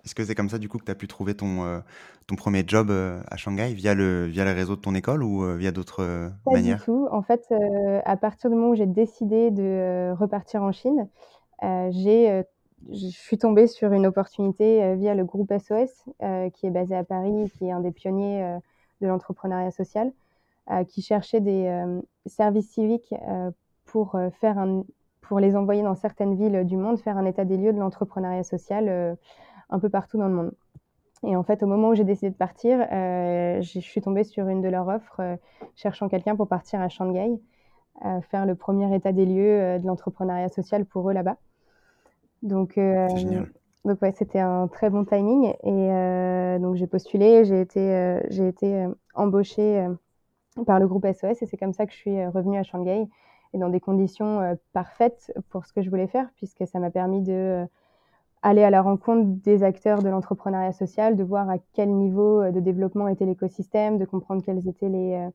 est-ce 0.03 0.15
que 0.15 0.23
c'est 0.23 0.33
comme 0.33 0.49
ça 0.49 0.57
du 0.57 0.69
coup 0.69 0.77
que 0.79 0.85
tu 0.85 0.91
as 0.91 0.95
pu 0.95 1.07
trouver 1.07 1.35
ton 1.35 1.81
ton 2.25 2.35
premier 2.35 2.63
job 2.65 2.91
à 2.91 3.37
Shanghai? 3.37 3.73
Via 3.73 3.93
le 3.93 4.25
via 4.25 4.43
le 4.45 4.51
réseau 4.51 4.75
de 4.75 4.81
ton 4.81 4.95
école 4.95 5.23
ou 5.23 5.45
via 5.55 5.71
d'autres 5.71 6.31
manières 6.51 6.77
Pas 6.77 6.79
du 6.79 6.85
tout. 6.85 7.07
En 7.11 7.21
fait, 7.21 7.53
à 8.05 8.17
partir 8.17 8.49
du 8.49 8.55
moment 8.55 8.69
où 8.69 8.75
j'ai 8.75 8.87
décidé 8.87 9.51
de 9.51 10.11
repartir 10.13 10.63
en 10.63 10.71
Chine, 10.71 11.07
j'ai 11.61 12.43
je 12.89 13.07
suis 13.07 13.37
tombée 13.37 13.67
sur 13.67 13.91
une 13.91 14.05
opportunité 14.05 14.95
via 14.95 15.13
le 15.13 15.25
groupe 15.25 15.51
SOS, 15.51 16.05
qui 16.53 16.65
est 16.65 16.71
basé 16.71 16.95
à 16.95 17.03
Paris, 17.03 17.51
qui 17.57 17.65
est 17.65 17.71
un 17.71 17.81
des 17.81 17.91
pionniers 17.91 18.57
de 19.01 19.07
l'entrepreneuriat 19.07 19.71
social, 19.71 20.11
qui 20.87 21.01
cherchait 21.01 21.41
des 21.41 21.99
services 22.25 22.71
civiques 22.71 23.13
pour, 23.85 24.17
faire 24.39 24.57
un, 24.57 24.83
pour 25.27 25.39
les 25.39 25.55
envoyer 25.55 25.83
dans 25.83 25.95
certaines 25.95 26.35
villes 26.35 26.65
du 26.65 26.77
monde, 26.77 26.99
faire 26.99 27.17
un 27.17 27.25
état 27.25 27.45
des 27.45 27.57
lieux 27.57 27.73
de 27.73 27.79
l'entrepreneuriat 27.79 28.43
social 28.43 29.17
un 29.69 29.79
peu 29.79 29.89
partout 29.89 30.17
dans 30.17 30.27
le 30.27 30.33
monde. 30.33 30.51
Et 31.23 31.35
en 31.35 31.43
fait, 31.43 31.63
au 31.63 31.67
moment 31.67 31.89
où 31.89 31.95
j'ai 31.95 32.03
décidé 32.03 32.29
de 32.29 32.35
partir, 32.35 32.79
je 32.89 33.79
suis 33.79 34.01
tombée 34.01 34.23
sur 34.23 34.47
une 34.47 34.61
de 34.61 34.69
leurs 34.69 34.87
offres, 34.87 35.37
cherchant 35.75 36.09
quelqu'un 36.09 36.35
pour 36.35 36.47
partir 36.47 36.81
à 36.81 36.89
Shanghai, 36.89 37.39
faire 38.29 38.45
le 38.45 38.55
premier 38.55 38.93
état 38.95 39.11
des 39.11 39.25
lieux 39.25 39.79
de 39.79 39.85
l'entrepreneuriat 39.85 40.49
social 40.49 40.85
pour 40.85 41.09
eux 41.09 41.13
là-bas. 41.13 41.37
Donc, 42.43 42.77
euh, 42.77 43.07
donc 43.85 44.01
ouais, 44.01 44.11
c'était 44.11 44.39
un 44.39 44.67
très 44.67 44.89
bon 44.89 45.05
timing. 45.05 45.53
Et 45.63 45.91
euh, 45.91 46.59
donc 46.59 46.75
j'ai 46.75 46.87
postulé, 46.87 47.45
j'ai 47.45 47.61
été, 47.61 47.79
euh, 47.79 48.19
j'ai 48.29 48.47
été 48.47 48.85
embauchée 49.15 49.85
par 50.65 50.79
le 50.79 50.87
groupe 50.87 51.05
SOS 51.05 51.41
et 51.41 51.45
c'est 51.45 51.57
comme 51.57 51.73
ça 51.73 51.85
que 51.85 51.91
je 51.91 51.97
suis 51.97 52.25
revenue 52.27 52.57
à 52.57 52.63
Shanghai 52.63 53.07
et 53.53 53.57
dans 53.57 53.69
des 53.69 53.79
conditions 53.79 54.57
parfaites 54.73 55.33
pour 55.49 55.65
ce 55.65 55.73
que 55.73 55.81
je 55.81 55.89
voulais 55.89 56.07
faire 56.07 56.29
puisque 56.35 56.67
ça 56.67 56.79
m'a 56.79 56.89
permis 56.89 57.21
de 57.21 57.65
aller 58.43 58.63
à 58.63 58.69
la 58.69 58.81
rencontre 58.81 59.27
des 59.43 59.63
acteurs 59.63 60.03
de 60.03 60.09
l'entrepreneuriat 60.09 60.71
social, 60.71 61.15
de 61.15 61.23
voir 61.23 61.49
à 61.49 61.57
quel 61.73 61.89
niveau 61.89 62.49
de 62.51 62.59
développement 62.59 63.07
était 63.07 63.25
l'écosystème, 63.25 63.97
de 63.97 64.05
comprendre 64.05 64.43
quels 64.43 64.67
étaient 64.67 64.89
les, 64.89 65.27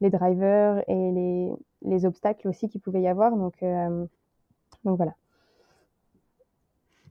les 0.00 0.10
drivers 0.10 0.82
et 0.88 1.10
les, 1.12 1.52
les 1.82 2.06
obstacles 2.06 2.48
aussi 2.48 2.68
qu'il 2.68 2.80
pouvait 2.80 3.02
y 3.02 3.08
avoir. 3.08 3.36
Donc, 3.36 3.62
donc 4.84 4.96
voilà. 4.96 5.14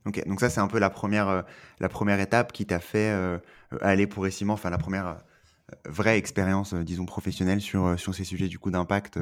Ok, 0.06 0.24
donc 0.26 0.38
ça 0.38 0.48
c'est 0.48 0.60
un 0.60 0.68
peu 0.68 0.78
la 0.78 0.88
première, 0.88 1.28
euh, 1.28 1.42
la 1.80 1.88
première 1.88 2.20
étape 2.20 2.52
qui 2.52 2.64
t'a 2.64 2.78
fait 2.78 3.10
euh, 3.10 3.38
aller 3.80 4.06
progressivement, 4.06 4.54
enfin 4.54 4.70
la 4.70 4.78
première 4.78 5.06
euh, 5.08 5.74
vraie 5.88 6.16
expérience, 6.16 6.74
disons 6.74 7.06
professionnelle 7.06 7.60
sur, 7.60 7.98
sur 7.98 8.14
ces 8.14 8.22
sujets 8.22 8.46
du 8.46 8.60
coup 8.60 8.70
d'impact 8.70 9.18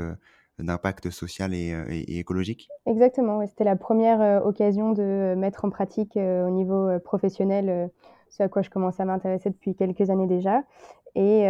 d'impact 0.59 1.11
social 1.11 1.53
et, 1.55 2.19
écologique 2.19 2.69
Exactement, 2.87 3.45
c'était 3.47 3.65
la 3.65 3.77
première 3.77 4.45
occasion 4.47 4.93
de 4.93 5.35
mettre 5.37 5.65
en 5.65 5.71
pratique 5.71 6.17
au 6.17 6.51
niveau 6.51 6.99
professionnel 7.01 7.91
ce 8.29 8.43
à 8.43 8.49
quoi 8.49 8.63
je 8.63 8.71
commençais 8.71 9.03
à 9.03 9.07
m'intéresser 9.07 9.51
depuis 9.51 9.75
quelques 9.75 10.11
années 10.11 10.27
déjà. 10.27 10.63
Et, 11.15 11.43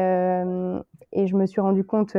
et 1.13 1.27
je 1.27 1.37
me 1.37 1.47
suis 1.47 1.61
rendu 1.61 1.85
compte 1.85 2.17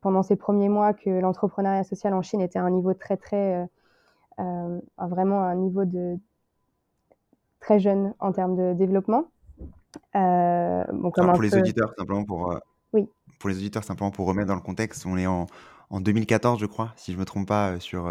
pendant 0.00 0.22
ces 0.22 0.36
premiers 0.36 0.68
mois 0.68 0.92
que 0.94 1.10
l'entrepreneuriat 1.10 1.84
social 1.84 2.14
en 2.14 2.22
Chine 2.22 2.40
était 2.40 2.58
à 2.58 2.64
un 2.64 2.70
niveau 2.70 2.94
très, 2.94 3.16
très, 3.16 3.68
vraiment 4.98 5.42
un 5.42 5.54
niveau 5.54 5.84
de 5.84 6.16
très 7.60 7.78
jeune 7.78 8.14
en 8.18 8.32
termes 8.32 8.56
de 8.56 8.72
développement. 8.74 9.30
bon, 10.14 11.10
pour 11.12 11.42
les 11.42 11.56
auditeurs, 11.56 11.92
simplement 11.96 12.24
pour, 12.24 12.58
oui. 12.92 13.08
pour 13.38 13.50
les 13.50 13.56
auditeurs, 13.56 13.84
simplement 13.84 14.10
pour 14.10 14.26
remettre 14.26 14.48
dans 14.48 14.56
le 14.56 14.60
contexte, 14.60 15.06
on 15.06 15.16
est 15.16 15.26
en, 15.26 15.46
en 15.90 16.00
2014, 16.00 16.60
je 16.60 16.66
crois, 16.66 16.92
si 16.96 17.12
je 17.12 17.16
ne 17.16 17.20
me 17.20 17.26
trompe 17.26 17.48
pas, 17.48 17.78
sur, 17.80 18.10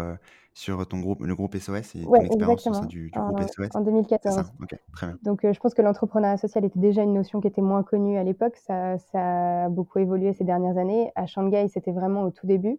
sur 0.54 0.86
ton 0.86 1.00
groupe, 1.00 1.22
le 1.22 1.34
groupe 1.34 1.56
SOS 1.56 1.96
et 1.96 2.04
ton 2.04 2.14
expérience 2.14 2.66
au 2.66 2.74
sein 2.74 2.86
du, 2.86 3.10
groupe 3.14 3.40
SOS. 3.40 3.74
En 3.74 3.80
2014. 3.80 4.34
Ça 4.34 4.44
très 4.92 5.06
bien. 5.06 5.18
Donc, 5.22 5.40
je 5.42 5.58
pense 5.58 5.74
que 5.74 5.82
l'entrepreneuriat 5.82 6.36
social 6.36 6.64
était 6.64 6.78
déjà 6.78 7.02
une 7.02 7.14
notion 7.14 7.40
qui 7.40 7.48
était 7.48 7.62
moins 7.62 7.82
connue 7.82 8.18
à 8.18 8.24
l'époque. 8.24 8.56
Ça, 8.56 8.98
ça, 8.98 9.64
a 9.64 9.68
beaucoup 9.68 9.98
évolué 9.98 10.32
ces 10.32 10.44
dernières 10.44 10.78
années. 10.78 11.10
À 11.14 11.26
Shanghai, 11.26 11.68
c'était 11.68 11.92
vraiment 11.92 12.22
au 12.22 12.30
tout 12.30 12.46
début. 12.46 12.78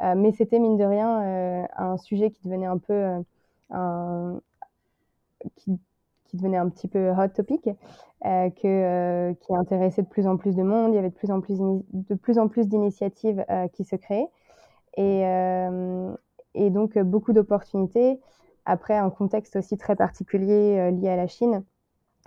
mais 0.00 0.32
c'était, 0.32 0.58
mine 0.58 0.76
de 0.76 0.84
rien, 0.84 1.68
un 1.76 1.96
sujet 1.96 2.30
qui 2.30 2.40
devenait 2.44 2.66
un 2.66 2.78
peu. 2.78 3.24
un, 3.70 4.40
qui, 5.56 5.78
devenait 6.34 6.56
un 6.56 6.68
petit 6.68 6.88
peu 6.88 7.10
hot 7.10 7.28
topic, 7.28 7.68
que, 8.22 9.32
qui 9.32 9.54
intéressait 9.54 10.02
de 10.02 10.08
plus 10.08 10.26
en 10.26 10.36
plus 10.36 10.56
de 10.56 10.62
monde. 10.62 10.92
Il 10.92 10.96
y 10.96 10.98
avait 10.98 11.10
de 11.10 11.14
plus 11.14 11.30
en 11.30 11.40
plus, 11.40 11.58
de 11.60 12.14
plus, 12.14 12.68
d'initiatives 12.68 13.44
qui 13.72 13.84
se 13.84 13.96
créaient. 13.96 14.28
Et, 14.96 15.24
et 16.54 16.70
donc 16.70 16.98
beaucoup 16.98 17.32
d'opportunités. 17.32 18.20
Après, 18.64 18.96
un 18.96 19.10
contexte 19.10 19.56
aussi 19.56 19.76
très 19.76 19.96
particulier 19.96 20.90
lié 20.92 21.08
à 21.08 21.16
la 21.16 21.26
Chine, 21.26 21.64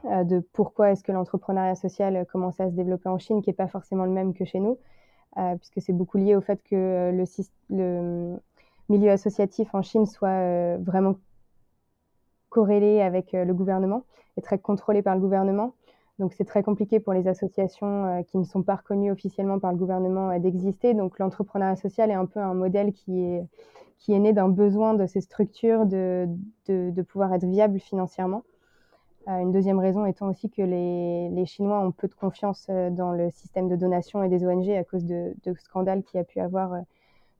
de 0.04 0.40
pourquoi 0.54 0.92
est-ce 0.92 1.04
que 1.04 1.12
l'entrepreneuriat 1.12 1.76
social 1.76 2.26
commençait 2.32 2.64
à 2.64 2.70
se 2.70 2.76
développer 2.76 3.10
en 3.10 3.18
Chine, 3.18 3.42
qui 3.42 3.50
n'est 3.50 3.56
pas 3.56 3.68
forcément 3.68 4.06
le 4.06 4.12
même 4.12 4.34
que 4.34 4.46
chez 4.46 4.60
nous, 4.60 4.78
puisque 5.58 5.82
c'est 5.82 5.94
beaucoup 5.94 6.18
lié 6.18 6.36
au 6.36 6.42
fait 6.42 6.62
que 6.64 7.12
le, 7.12 7.24
le, 7.70 8.38
milieu 8.90 9.12
associatif 9.12 9.74
en 9.74 9.82
Chine 9.82 10.06
soit 10.06 10.78
vraiment 10.78 11.16
corrélé 12.50 13.01
avec 13.01 13.34
le 13.34 13.54
gouvernement 13.54 14.04
et 14.38 14.42
très 14.42 14.60
contrôlé 14.60 15.01
par 15.01 15.16
le 15.16 15.22
gouvernement. 15.22 15.74
Donc 16.20 16.34
c'est 16.34 16.46
très 16.46 16.63
compliqué 16.63 17.00
pour 17.00 17.13
les 17.13 17.27
associations 17.27 18.24
qui 18.27 18.38
ne 18.38 18.44
sont 18.44 18.63
pas 18.63 18.75
reconnues 18.75 19.12
officiellement 19.12 19.60
par 19.60 19.72
le 19.72 19.77
gouvernement 19.77 20.38
d'exister. 20.39 20.94
Donc 20.94 21.20
l'entrepreneuriat 21.20 21.75
social 21.75 22.10
est 22.10 22.16
un 22.16 22.25
peu 22.25 22.39
un 22.39 22.54
modèle 22.54 22.92
qui 22.94 23.20
est, 23.20 23.46
qui 23.98 24.13
est 24.13 24.20
né 24.20 24.34
d'un 24.34 24.50
besoin 24.50 24.94
de 24.94 25.06
ces 25.06 25.22
structures 25.22 25.86
de, 25.86 26.27
de, 26.68 27.01
pouvoir 27.01 27.34
être 27.34 27.46
viables 27.46 27.80
financièrement. 27.80 28.44
Euh, 29.27 29.39
une 29.39 29.51
deuxième 29.51 29.80
raison 29.80 30.06
étant 30.06 30.30
aussi 30.30 30.50
que 30.50 30.62
les, 30.62 31.30
les, 31.30 31.46
Chinois 31.46 31.80
ont 31.80 31.92
peu 31.92 32.08
de 32.08 32.13
confiance 32.13 32.68
euh, 32.70 32.89
dans 32.89 33.12
le 33.12 33.30
système 33.32 33.68
de 33.68 33.75
donation 33.75 34.24
et 34.24 34.30
des 34.30 34.46
ONG 34.46 34.70
à 34.70 34.84
cause 34.84 35.04
de, 35.04 35.34
scandales 35.58 36.04
qu'il 36.04 36.18
y 36.18 36.22
a 36.22 36.24
pu 36.24 36.39
avoir 36.39 36.74
euh, 36.74 36.80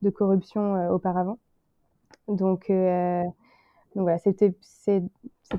de 0.02 0.10
corruption 0.10 0.90
auparavant. 0.90 1.38
Donc, 2.28 2.70
donc 3.94 4.02
voilà, 4.02 4.18
c'était 4.18 4.52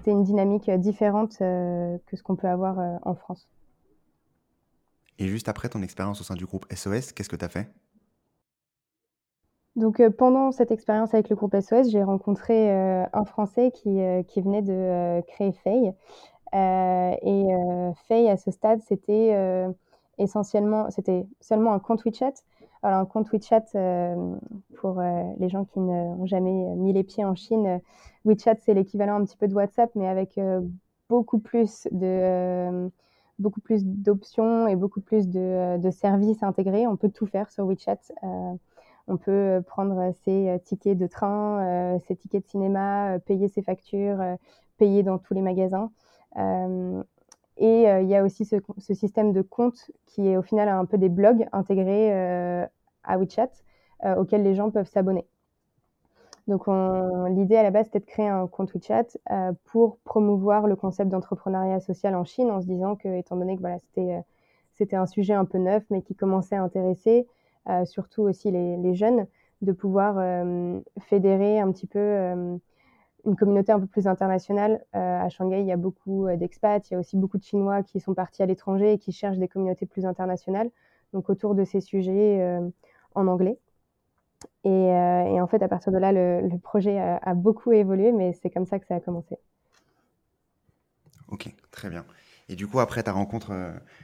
une 0.07 0.23
dynamique 0.23 0.69
différente 0.71 1.37
que 1.39 2.15
ce 2.15 2.23
qu'on 2.23 2.35
peut 2.35 2.47
avoir 2.47 2.99
en 3.03 3.15
France. 3.15 3.49
Et 5.17 5.27
juste 5.27 5.49
après 5.49 5.67
ton 5.69 5.81
expérience 5.81 6.21
au 6.21 6.23
sein 6.23 6.35
du 6.35 6.45
groupe 6.45 6.65
SOS, 6.73 7.11
qu'est-ce 7.11 7.29
que 7.29 7.35
tu 7.35 7.45
as 7.45 7.49
fait? 7.49 7.69
Donc, 9.75 10.01
pendant 10.17 10.51
cette 10.51 10.71
expérience 10.71 11.13
avec 11.13 11.29
le 11.29 11.35
groupe 11.35 11.55
SOS, 11.59 11.89
j'ai 11.89 12.03
rencontré, 12.03 12.71
un 12.71 13.25
Français 13.25 13.71
qui, 13.71 13.99
qui 14.27 14.41
venait 14.41 14.61
de, 14.61 15.21
créer 15.27 15.51
Fay. 15.51 15.93
et 16.53 17.93
Fay, 18.07 18.29
à 18.29 18.37
ce 18.37 18.51
stade, 18.51 18.81
c'était, 18.87 19.33
essentiellement 20.19 20.91
c'était 20.91 21.25
seulement 21.39 21.73
un 21.73 21.79
compte 21.79 22.03
WeChat. 22.05 22.33
Alors 22.81 22.99
un 22.99 23.05
compte 23.05 23.29
WeChat, 23.31 23.65
pour, 24.77 25.01
les 25.01 25.49
gens 25.49 25.65
qui 25.65 25.79
n'ont 25.79 26.25
jamais, 26.25 26.75
mis 26.75 26.93
les 26.93 27.03
pieds 27.03 27.25
en 27.25 27.35
Chine, 27.35 27.81
WeChat, 28.25 28.55
c'est 28.61 28.73
l'équivalent 28.73 29.15
un 29.15 29.25
petit 29.25 29.37
peu 29.37 29.47
de 29.47 29.53
WhatsApp, 29.53 29.91
mais 29.95 30.07
avec, 30.07 30.39
beaucoup 31.09 31.39
plus 31.39 31.87
de, 31.91 32.89
beaucoup 33.39 33.61
plus 33.61 33.83
d'options 33.83 34.67
et 34.67 34.75
beaucoup 34.75 35.01
plus 35.01 35.27
de, 35.27 35.89
services 35.91 36.43
intégrés. 36.43 36.87
On 36.87 36.95
peut 36.95 37.09
tout 37.09 37.25
faire 37.25 37.51
sur 37.51 37.65
WeChat, 37.65 37.99
on 39.09 39.17
peut 39.17 39.31
euh, 39.31 39.61
prendre 39.61 40.13
ses 40.23 40.49
euh, 40.49 40.57
tickets 40.59 40.97
de 40.97 41.07
train, 41.07 41.59
euh, 41.65 41.99
ses 42.07 42.15
tickets 42.15 42.45
de 42.45 42.49
cinéma, 42.49 43.17
payer 43.25 43.47
ses 43.47 43.63
factures, 43.63 44.23
payer 44.77 45.03
dans 45.03 45.17
tous 45.17 45.33
les 45.33 45.41
magasins. 45.41 45.91
Et 47.59 47.83
il 47.83 48.07
y 48.07 48.15
a 48.15 48.23
aussi 48.23 48.45
ce, 48.45 48.57
système 48.93 49.33
de 49.33 49.41
compte 49.41 49.91
qui 50.05 50.27
est 50.27 50.37
au 50.37 50.41
final 50.41 50.69
un 50.69 50.85
peu 50.85 50.97
des 50.97 51.09
blogs 51.09 51.47
intégrés 51.51 52.11
à 53.03 53.17
WeChat 53.17 53.49
auxquels 54.17 54.43
les 54.43 54.55
gens 54.55 54.71
peuvent 54.71 54.87
s'abonner. 54.87 55.27
Donc 56.47 56.67
l'idée 57.29 57.57
à 57.57 57.63
la 57.63 57.71
base 57.71 57.87
c'était 57.87 57.99
de 57.99 58.05
créer 58.05 58.27
un 58.27 58.47
compte 58.47 58.73
WeChat 58.73 59.17
pour 59.65 59.97
promouvoir 59.99 60.67
le 60.67 60.75
concept 60.75 61.11
d'entrepreneuriat 61.11 61.79
social 61.81 62.15
en 62.15 62.23
Chine 62.23 62.49
en 62.49 62.61
se 62.61 62.65
disant 62.65 62.95
que 62.95 63.09
étant 63.09 63.35
donné 63.35 63.55
que 63.55 63.61
voilà, 63.61 63.77
c'était 63.79 64.23
c'était 64.79 64.95
un 64.95 65.05
sujet 65.05 65.33
un 65.33 65.45
peu 65.45 65.57
neuf 65.57 65.83
mais 65.89 66.01
qui 66.01 66.15
commençait 66.15 66.55
à 66.55 66.63
intéresser, 66.63 67.27
euh, 67.67 67.85
surtout 67.85 68.23
aussi 68.23 68.49
les, 68.49 68.95
jeunes, 68.95 69.27
de 69.61 69.73
pouvoir 69.73 70.15
euh, 70.17 70.79
fédérer 71.01 71.59
un 71.59 71.71
petit 71.71 71.85
peu 71.85 71.99
euh, 71.99 72.57
une 73.25 73.35
communauté 73.35 73.71
un 73.71 73.79
peu 73.79 73.87
plus 73.87 74.07
internationale. 74.07 74.83
à 74.93 75.27
Shanghai, 75.29 75.61
il 75.61 75.67
y 75.67 75.71
a 75.71 75.77
beaucoup 75.77 76.27
d'expats, 76.35 76.89
il 76.89 76.93
y 76.93 76.95
a 76.95 76.99
aussi 76.99 77.17
beaucoup 77.17 77.37
de 77.37 77.43
Chinois 77.43 77.83
qui 77.83 77.99
sont 77.99 78.13
partis 78.13 78.43
à 78.43 78.45
l'étranger 78.45 78.93
et 78.93 78.97
qui 78.97 79.11
cherchent 79.11 79.37
des 79.37 79.47
communautés 79.47 79.85
plus 79.85 80.05
internationales, 80.05 80.69
donc 81.13 81.29
autour 81.29 81.55
de 81.55 81.63
ces 81.63 81.81
sujets 81.81 82.59
en 83.15 83.27
anglais. 83.27 83.57
Et, 84.63 84.69
en 84.69 85.47
fait, 85.47 85.61
à 85.61 85.67
partir 85.67 85.91
de 85.91 85.97
là, 85.97 86.11
le, 86.11 86.57
projet 86.59 86.97
a, 86.99 87.33
beaucoup 87.33 87.71
évolué, 87.71 88.11
mais 88.11 88.33
c'est 88.33 88.49
comme 88.49 88.65
ça 88.65 88.79
que 88.79 88.87
ça 88.87 88.95
a 88.95 88.99
commencé. 88.99 89.37
Ok, 91.27 91.53
très 91.71 91.89
bien. 91.89 92.05
Et 92.47 92.55
du 92.55 92.67
coup, 92.67 92.79
après 92.79 93.03
ta 93.03 93.11
rencontre 93.11 93.51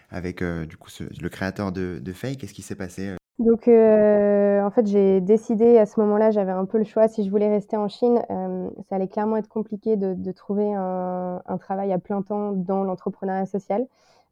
avec 0.10 0.44
du 0.44 0.78
coup, 0.78 0.90
le 1.00 1.30
créateur 1.30 1.72
de, 1.72 2.00
de 2.00 2.14
Fake, 2.14 2.40
qu'est-ce 2.40 2.54
qui 2.54 2.62
s'est 2.62 2.76
passé 2.76 3.16
donc, 3.40 3.68
euh, 3.68 4.62
en 4.64 4.72
fait, 4.72 4.88
j'ai 4.88 5.20
décidé 5.20 5.78
à 5.78 5.86
ce 5.86 6.00
moment-là, 6.00 6.32
j'avais 6.32 6.54
un 6.54 6.66
peu 6.66 6.78
le 6.78 6.86
choix 6.86 7.10
si 7.10 7.26
je 7.26 7.30
voulais 7.30 7.50
rester 7.50 7.76
en 7.76 7.90
Chine. 7.90 8.24
Euh, 8.30 8.70
ça 8.88 8.96
allait 8.96 9.10
clairement 9.10 9.36
être 9.36 9.50
compliqué 9.50 9.98
de, 9.98 10.32
trouver 10.32 10.74
un, 10.74 11.58
travail 11.60 11.92
à 11.92 12.00
plein 12.00 12.22
temps 12.22 12.54
dans 12.54 12.86
l'entrepreneuriat 12.86 13.46
social, 13.46 13.86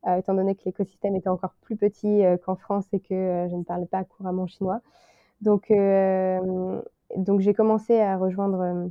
euh, 0.08 0.16
étant 0.16 0.34
donné 0.34 0.56
que 0.56 0.62
l'écosystème 0.66 1.18
était 1.18 1.28
encore 1.28 1.54
plus 1.62 1.76
petit 1.76 2.24
qu'en 2.46 2.56
France 2.56 2.86
et 2.94 3.02
que 3.02 3.48
je 3.50 3.56
ne 3.56 3.64
parlais 3.64 3.88
pas 3.88 4.06
couramment 4.06 4.48
chinois. 4.48 4.80
Donc, 5.42 5.72
donc 7.18 7.42
j'ai 7.42 7.54
commencé 7.54 8.00
à 8.00 8.18
rejoindre, 8.18 8.90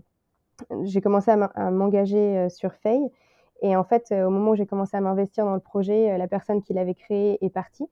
j'ai 0.82 1.00
commencé 1.00 1.30
à 1.30 1.70
m'engager 1.70 2.48
sur 2.50 2.74
Fay. 2.74 3.00
Et 3.62 3.76
en 3.76 3.84
fait, 3.84 4.12
au 4.12 4.30
moment 4.30 4.50
où 4.50 4.56
j'ai 4.56 4.66
commencé 4.66 4.96
à 4.96 5.00
m'investir 5.00 5.46
dans 5.46 5.54
le 5.54 5.60
projet, 5.60 6.18
la 6.18 6.28
personne 6.28 6.62
qui 6.62 6.74
l'avait 6.74 6.94
créé 6.94 7.42
est 7.44 7.50
partie. 7.50 7.88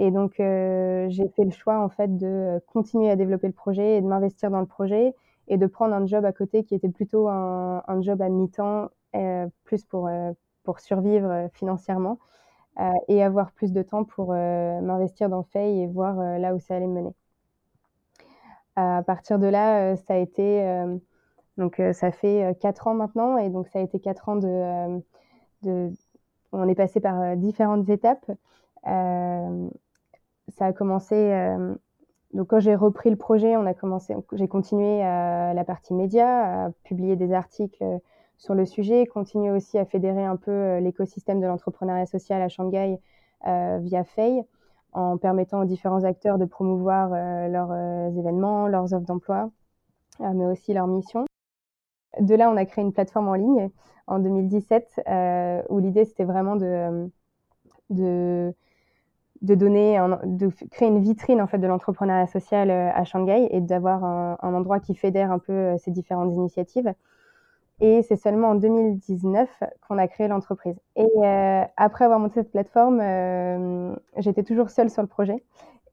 Et 0.00 0.12
donc, 0.12 0.38
euh, 0.38 1.06
j'ai 1.10 1.28
fait 1.28 1.44
le 1.44 1.50
choix, 1.50 1.80
en 1.80 1.88
fait, 1.88 2.16
de 2.16 2.62
continuer 2.72 3.10
à 3.10 3.16
développer 3.16 3.48
le 3.48 3.52
projet 3.52 3.96
et 3.96 4.00
de 4.00 4.06
m'investir 4.06 4.48
dans 4.50 4.60
le 4.60 4.66
projet 4.66 5.12
et 5.48 5.56
de 5.58 5.66
prendre 5.66 5.94
un 5.94 6.06
job 6.06 6.24
à 6.24 6.32
côté 6.32 6.62
qui 6.62 6.74
était 6.76 6.88
plutôt 6.88 7.28
un, 7.28 7.82
un 7.86 8.00
job 8.00 8.22
à 8.22 8.28
mi-temps, 8.28 8.90
euh, 9.16 9.48
plus 9.64 9.84
pour, 9.84 10.06
euh, 10.06 10.32
pour 10.62 10.78
survivre 10.78 11.48
financièrement 11.52 12.18
euh, 12.78 12.92
et 13.08 13.24
avoir 13.24 13.50
plus 13.50 13.72
de 13.72 13.82
temps 13.82 14.04
pour 14.04 14.32
euh, 14.32 14.80
m'investir 14.80 15.28
dans 15.28 15.42
Fay 15.42 15.80
et 15.80 15.86
voir 15.88 16.14
là 16.38 16.54
où 16.54 16.60
ça 16.60 16.76
allait 16.76 16.86
me 16.86 16.94
mener. 16.94 17.14
À 18.76 19.02
partir 19.02 19.40
de 19.40 19.48
là, 19.48 19.96
ça 19.96 20.14
a 20.14 20.16
été, 20.18 20.64
donc 21.56 21.82
ça 21.92 22.12
fait 22.12 22.56
quatre 22.60 22.86
ans 22.86 22.94
maintenant 22.94 23.36
et 23.36 23.50
donc 23.50 23.66
ça 23.66 23.80
a 23.80 23.82
été 23.82 23.98
quatre 23.98 24.28
ans 24.28 24.36
de, 24.36 25.02
de 25.62 25.90
on 26.52 26.68
est 26.68 26.76
passé 26.76 27.00
par 27.00 27.36
différentes 27.36 27.88
étapes. 27.88 28.30
Euh, 28.86 29.68
ça 30.48 30.66
a 30.66 30.72
commencé. 30.72 31.14
Euh, 31.14 31.74
donc 32.34 32.48
quand 32.48 32.60
j'ai 32.60 32.74
repris 32.74 33.10
le 33.10 33.16
projet, 33.16 33.56
on 33.56 33.64
a 33.66 33.74
commencé, 33.74 34.14
j'ai 34.32 34.48
continué 34.48 35.02
à 35.02 35.54
la 35.54 35.64
partie 35.64 35.94
média, 35.94 36.66
à 36.66 36.70
publier 36.84 37.16
des 37.16 37.32
articles 37.32 37.82
sur 38.38 38.54
le 38.54 38.64
sujet, 38.64 39.06
continuer 39.06 39.50
aussi 39.50 39.78
à 39.78 39.84
fédérer 39.84 40.24
un 40.24 40.36
peu 40.36 40.50
euh, 40.50 40.80
l'écosystème 40.80 41.40
de 41.40 41.46
l'entrepreneuriat 41.46 42.06
social 42.06 42.40
à 42.40 42.48
Shanghai 42.48 43.00
euh, 43.46 43.78
via 43.80 44.04
Fay, 44.04 44.42
en 44.92 45.18
permettant 45.18 45.60
aux 45.60 45.64
différents 45.64 46.04
acteurs 46.04 46.38
de 46.38 46.44
promouvoir 46.44 47.12
euh, 47.12 47.48
leurs 47.48 47.72
euh, 47.72 48.10
événements, 48.10 48.68
leurs 48.68 48.94
offres 48.94 49.06
d'emploi, 49.06 49.50
mais 50.20 50.46
aussi 50.46 50.72
leurs 50.72 50.88
missions. 50.88 51.26
De 52.18 52.34
là, 52.34 52.50
on 52.50 52.56
a 52.56 52.64
créé 52.64 52.84
une 52.84 52.92
plateforme 52.92 53.28
en 53.28 53.34
ligne 53.34 53.70
en 54.08 54.18
2017 54.18 55.02
où 55.68 55.78
l'idée 55.78 56.04
c'était 56.04 56.24
vraiment 56.24 56.56
de 56.56 58.52
de 59.42 59.54
donner, 59.54 59.98
de 60.24 60.48
créer 60.70 60.88
une 60.88 61.00
vitrine 61.00 61.40
en 61.40 61.46
fait 61.46 61.58
de 61.58 61.66
l'entrepreneuriat 61.66 62.26
social 62.26 62.70
à 62.70 63.04
Shanghai 63.04 63.48
et 63.50 63.60
d'avoir 63.60 64.04
un, 64.04 64.54
endroit 64.54 64.80
qui 64.80 64.94
fédère 64.94 65.30
un 65.30 65.38
peu 65.38 65.76
ces 65.78 65.90
différentes 65.90 66.32
initiatives. 66.32 66.92
Et 67.80 68.02
c'est 68.02 68.16
seulement 68.16 68.48
en 68.50 68.54
2019 68.56 69.48
qu'on 69.86 69.98
a 69.98 70.08
créé 70.08 70.26
l'entreprise. 70.26 70.76
Et 70.96 71.08
après 71.76 72.04
avoir 72.04 72.18
monté 72.18 72.40
cette 72.40 72.50
plateforme, 72.50 73.00
j'étais 74.16 74.42
toujours 74.42 74.70
seule 74.70 74.90
sur 74.90 75.02
le 75.02 75.08
projet 75.08 75.42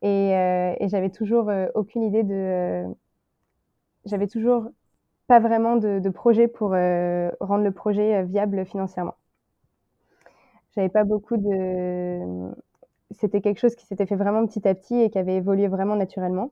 et, 0.01 0.31
et 0.79 0.87
j'avais 0.87 1.09
toujours 1.09 1.51
aucune 1.75 2.03
idée 2.03 2.23
de, 2.23 2.85
j'avais 4.05 4.27
toujours 4.27 4.69
pas 5.27 5.39
vraiment 5.39 5.75
de, 5.75 6.09
projet 6.09 6.47
pour 6.47 6.69
rendre 6.69 7.63
le 7.63 7.71
projet 7.71 8.23
viable 8.23 8.65
financièrement. 8.65 9.15
J'avais 10.75 10.89
pas 10.89 11.03
beaucoup 11.03 11.37
de 11.37 12.51
c'était 13.11 13.41
quelque 13.41 13.59
chose 13.59 13.75
qui 13.75 13.85
s'était 13.85 14.05
fait 14.05 14.15
vraiment 14.15 14.45
petit 14.45 14.67
à 14.67 14.73
petit 14.75 14.99
et 15.01 15.09
qui 15.09 15.17
avait 15.17 15.35
évolué 15.35 15.67
vraiment 15.67 15.95
naturellement. 15.95 16.51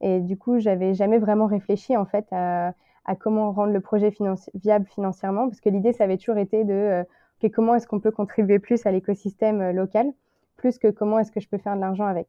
Et 0.00 0.20
du 0.20 0.36
coup, 0.36 0.58
j'avais 0.58 0.94
jamais 0.94 1.18
vraiment 1.18 1.46
réfléchi 1.46 1.96
en 1.96 2.04
fait 2.04 2.26
à, 2.32 2.74
comment 3.20 3.52
rendre 3.52 3.72
le 3.72 3.80
projet 3.80 4.12
viable 4.54 4.86
financièrement, 4.86 5.48
parce 5.48 5.60
que 5.60 5.68
l'idée, 5.68 5.92
ça 5.92 6.04
avait 6.04 6.18
toujours 6.18 6.38
été 6.38 6.64
de 6.64 6.72
euh, 6.74 7.48
comment 7.54 7.74
est-ce 7.76 7.86
qu'on 7.86 8.00
peut 8.00 8.10
contribuer 8.10 8.58
plus 8.58 8.84
à 8.84 8.90
l'écosystème 8.90 9.60
euh, 9.60 9.72
local, 9.72 10.12
plus 10.56 10.78
que 10.78 10.88
comment 10.88 11.18
est-ce 11.20 11.30
que 11.30 11.40
je 11.40 11.48
peux 11.48 11.58
faire 11.58 11.76
de 11.76 11.80
l'argent 11.80 12.06
avec. 12.06 12.26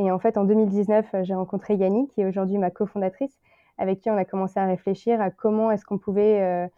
Et 0.00 0.10
en 0.10 0.18
fait, 0.18 0.36
en 0.36 0.44
2019, 0.44 1.06
euh, 1.14 1.24
j'ai 1.24 1.34
rencontré 1.34 1.76
Yanni, 1.76 2.08
qui 2.08 2.22
est 2.22 2.26
aujourd'hui 2.26 2.58
ma 2.58 2.70
cofondatrice, 2.70 3.38
avec 3.78 4.00
qui 4.00 4.10
on 4.10 4.16
a 4.16 4.24
commencé 4.24 4.58
à 4.58 4.66
réfléchir 4.66 5.20
à 5.20 5.30
comment 5.30 5.70
est-ce 5.70 5.84
qu'on 5.84 5.98
pouvait 5.98 6.68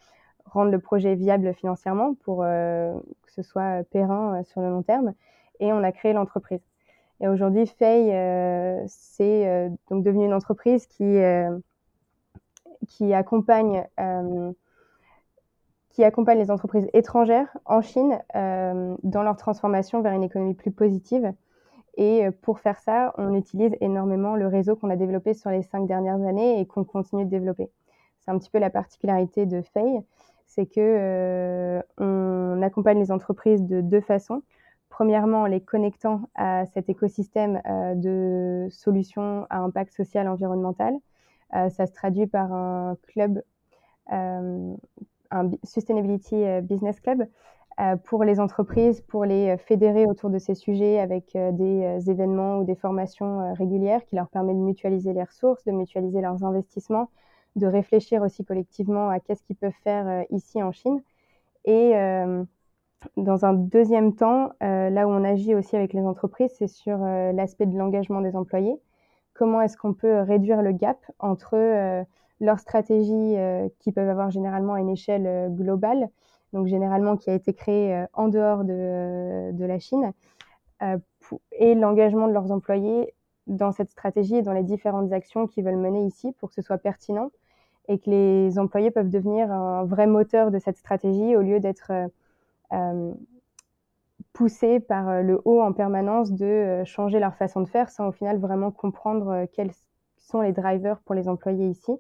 rendre 0.45 0.71
le 0.71 0.79
projet 0.79 1.15
viable 1.15 1.55
financièrement 1.55 2.13
pour 2.25 2.41
que 2.43 3.33
ce 3.33 3.41
soit 3.41 3.85
périn 3.85 4.43
sur 4.45 4.61
le 4.61 4.69
long 4.69 4.83
terme 4.83 5.15
et 5.61 5.73
on 5.73 5.83
a 5.83 5.93
créé 5.93 6.13
l'entreprise. 6.13 6.61
Et 7.21 7.29
aujourd'hui, 7.29 7.67
Fay, 7.67 8.15
euh, 8.15 8.83
c'est 8.87 9.47
euh, 9.47 9.69
donc 9.91 10.03
devenu 10.03 10.25
une 10.25 10.33
entreprise 10.33 10.87
qui, 10.87 11.05
euh, 11.05 11.57
qui, 12.89 13.13
accompagne, 13.13 13.87
qui 15.91 16.03
accompagne 16.03 16.39
les 16.39 16.51
entreprises 16.51 16.89
étrangères 16.95 17.55
en 17.67 17.83
Chine 17.83 18.19
dans 18.35 19.23
leur 19.23 19.37
transformation 19.37 20.01
vers 20.01 20.13
une 20.13 20.25
économie 20.25 20.55
plus 20.55 20.71
positive. 20.71 21.33
Et 21.97 22.31
pour 22.41 22.61
faire 22.61 22.79
ça, 22.79 23.13
on 23.19 23.35
utilise 23.35 23.77
énormément 23.81 24.35
le 24.35 24.47
réseau 24.47 24.77
qu'on 24.77 24.89
a 24.89 24.97
développé 24.97 25.35
sur 25.35 25.51
les 25.51 25.63
cinq 25.63 25.87
dernières 25.87 26.23
années 26.23 26.61
et 26.61 26.67
qu'on 26.67 26.85
continue 26.85 27.27
de 27.27 27.31
développer. 27.31 27.69
C'est 28.21 28.31
un 28.31 28.39
petit 28.39 28.51
peu 28.51 28.59
la 28.59 28.71
particularité 28.71 29.45
de 29.45 29.61
Fay, 29.61 30.03
c'est 30.47 30.65
que 30.65 31.83
on 31.99 32.63
accompagne 32.63 32.99
les 32.99 33.13
entreprises 33.13 33.63
de 33.63 33.83
deux 33.83 34.01
façons. 34.01 34.43
Premièrement, 35.01 35.45
en 35.45 35.47
les 35.47 35.63
connectant 35.63 36.29
à 36.35 36.67
cet 36.67 36.91
écosystème 36.91 37.63
euh, 37.65 37.95
de 37.95 38.69
solutions 38.71 39.47
à 39.49 39.61
impact 39.61 39.95
social 39.95 40.29
environnemental. 40.29 40.93
Euh, 41.55 41.71
ça 41.71 41.87
se 41.87 41.93
traduit 41.95 42.27
par 42.27 42.53
un 42.53 42.99
club, 43.07 43.41
euh, 44.13 44.75
un 45.31 45.51
Sustainability 45.65 46.45
Business 46.65 47.01
Club, 47.01 47.27
pour 48.05 48.25
les 48.25 48.41
entreprises, 48.41 49.01
pour 49.01 49.25
les 49.25 49.57
fédérer 49.57 50.05
autour 50.05 50.29
de 50.29 50.39
ces 50.39 50.55
sujets 50.55 51.01
avec 51.01 51.33
des 51.33 52.11
événements 52.11 52.59
ou 52.59 52.65
des 52.65 52.75
formations 52.75 53.55
régulières 53.55 54.05
qui 54.05 54.17
leur 54.17 54.29
permettent 54.29 54.59
de 54.59 54.63
mutualiser 54.63 55.15
les 55.15 55.25
ressources, 55.25 55.65
de 55.65 55.73
mutualiser 55.73 56.21
leurs 56.21 56.45
investissements, 56.45 57.09
de 57.57 57.67
réfléchir 57.67 58.21
aussi 58.21 58.45
collectivement 58.45 59.09
à 59.09 59.19
qu'est-ce 59.19 59.43
qu'ils 59.45 59.57
peuvent 59.57 59.73
faire 59.83 60.27
ici 60.29 60.63
en 60.63 60.73
Chine. 60.73 61.01
Et 61.65 61.95
dans 63.17 63.45
un 63.45 63.55
deuxième 63.55 64.15
temps, 64.15 64.51
euh, 64.63 64.91
là 64.91 65.07
où 65.07 65.11
on 65.11 65.25
agit 65.25 65.55
aussi 65.55 65.77
avec 65.77 65.93
les 65.93 66.03
entreprises, 66.03 66.53
c'est 66.59 66.69
sur 66.69 67.03
euh, 67.03 67.33
l'aspect 67.33 67.67
de 67.67 67.77
l'engagement 67.77 68.21
des 68.21 68.37
employés. 68.37 68.81
Comment 69.35 69.61
est-ce 69.63 69.77
qu'on 69.77 69.95
peut 69.95 70.21
réduire 70.21 70.63
le 70.63 70.73
gap 70.73 70.99
entre 71.19 71.57
euh, 71.57 72.05
leurs 72.41 72.59
stratégies 72.59 73.37
qui 73.81 73.93
peuvent 73.93 74.09
avoir 74.09 74.31
généralement 74.31 74.77
une 74.77 74.89
échelle 74.89 75.53
globale, 75.55 76.09
donc 76.55 76.67
généralement 76.69 77.19
qui 77.19 77.29
a 77.29 77.35
été 77.35 77.53
créée 77.53 78.07
en 78.15 78.29
dehors 78.29 78.65
de, 78.65 79.53
de 79.53 79.65
la 79.67 79.79
Chine, 79.79 80.15
et 81.53 81.75
l'engagement 81.75 82.29
de 82.29 82.33
leurs 82.33 82.51
employés 82.51 83.13
dans 83.47 83.73
cette 83.73 83.91
stratégie 83.91 84.37
et 84.37 84.43
dans 84.43 84.55
les 84.55 84.63
différentes 84.63 85.13
actions 85.13 85.47
qu'ils 85.47 85.65
veulent 85.65 85.77
mener 85.77 86.07
ici 86.07 86.33
pour 86.39 86.49
que 86.49 86.55
ce 86.55 86.63
soit 86.63 86.79
pertinent 86.79 87.31
et 87.89 87.99
que 87.99 88.09
les 88.09 88.59
employés 88.59 88.91
peuvent 88.91 89.11
devenir 89.11 89.51
un 89.51 89.85
vrai 89.85 90.07
moteur 90.07 90.51
de 90.51 90.59
cette 90.59 90.77
stratégie 90.77 91.37
au 91.37 91.43
lieu 91.43 91.61
d'être 91.61 91.91
euh, 91.91 92.07
poussés 94.33 94.81
par 94.81 95.09
euh, 95.09 95.23
le 95.23 95.41
haut 95.45 95.61
en 95.61 95.73
permanence 95.73 96.33
de 96.33 96.45
euh, 96.45 96.85
changer 96.85 97.19
leur 97.19 97.35
façon 97.35 97.61
de 97.61 97.69
faire 97.69 97.91
sans 97.91 98.09
au 98.09 98.13
final 98.13 98.39
vraiment 98.39 98.71
comprendre 98.71 99.47
quels 99.53 99.73
sont 100.19 100.41
les 100.41 100.53
drivers 100.53 101.01
pour 101.01 101.15
les 101.15 101.29
employés 101.29 101.69
ici 101.69 101.93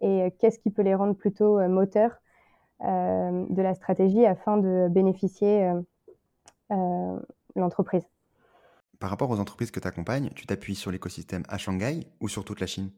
et 0.00 0.34
qu'est-ce 0.38 0.58
qui 0.58 0.70
peut 0.70 0.82
les 0.82 0.94
rendre 0.94 1.14
plutôt 1.14 1.58
moteurs 1.68 2.20
de 2.82 3.62
la 3.62 3.74
stratégie 3.74 4.26
afin 4.26 4.58
de 4.58 4.88
bénéficier 4.90 5.72
l'entreprise. 7.54 8.06
Par 9.00 9.08
rapport 9.08 9.30
aux 9.30 9.40
entreprises 9.40 9.70
que 9.70 9.80
tu 9.80 9.88
accompagnes, 9.88 10.28
tu 10.34 10.46
t'appuies 10.46 10.74
sur 10.74 10.90
l'écosystème 10.90 11.44
à 11.48 11.56
Shanghai 11.56 12.06
ou 12.20 12.28
sur 12.28 12.44
toute 12.44 12.60
la 12.60 12.66
Chine? 12.66 12.90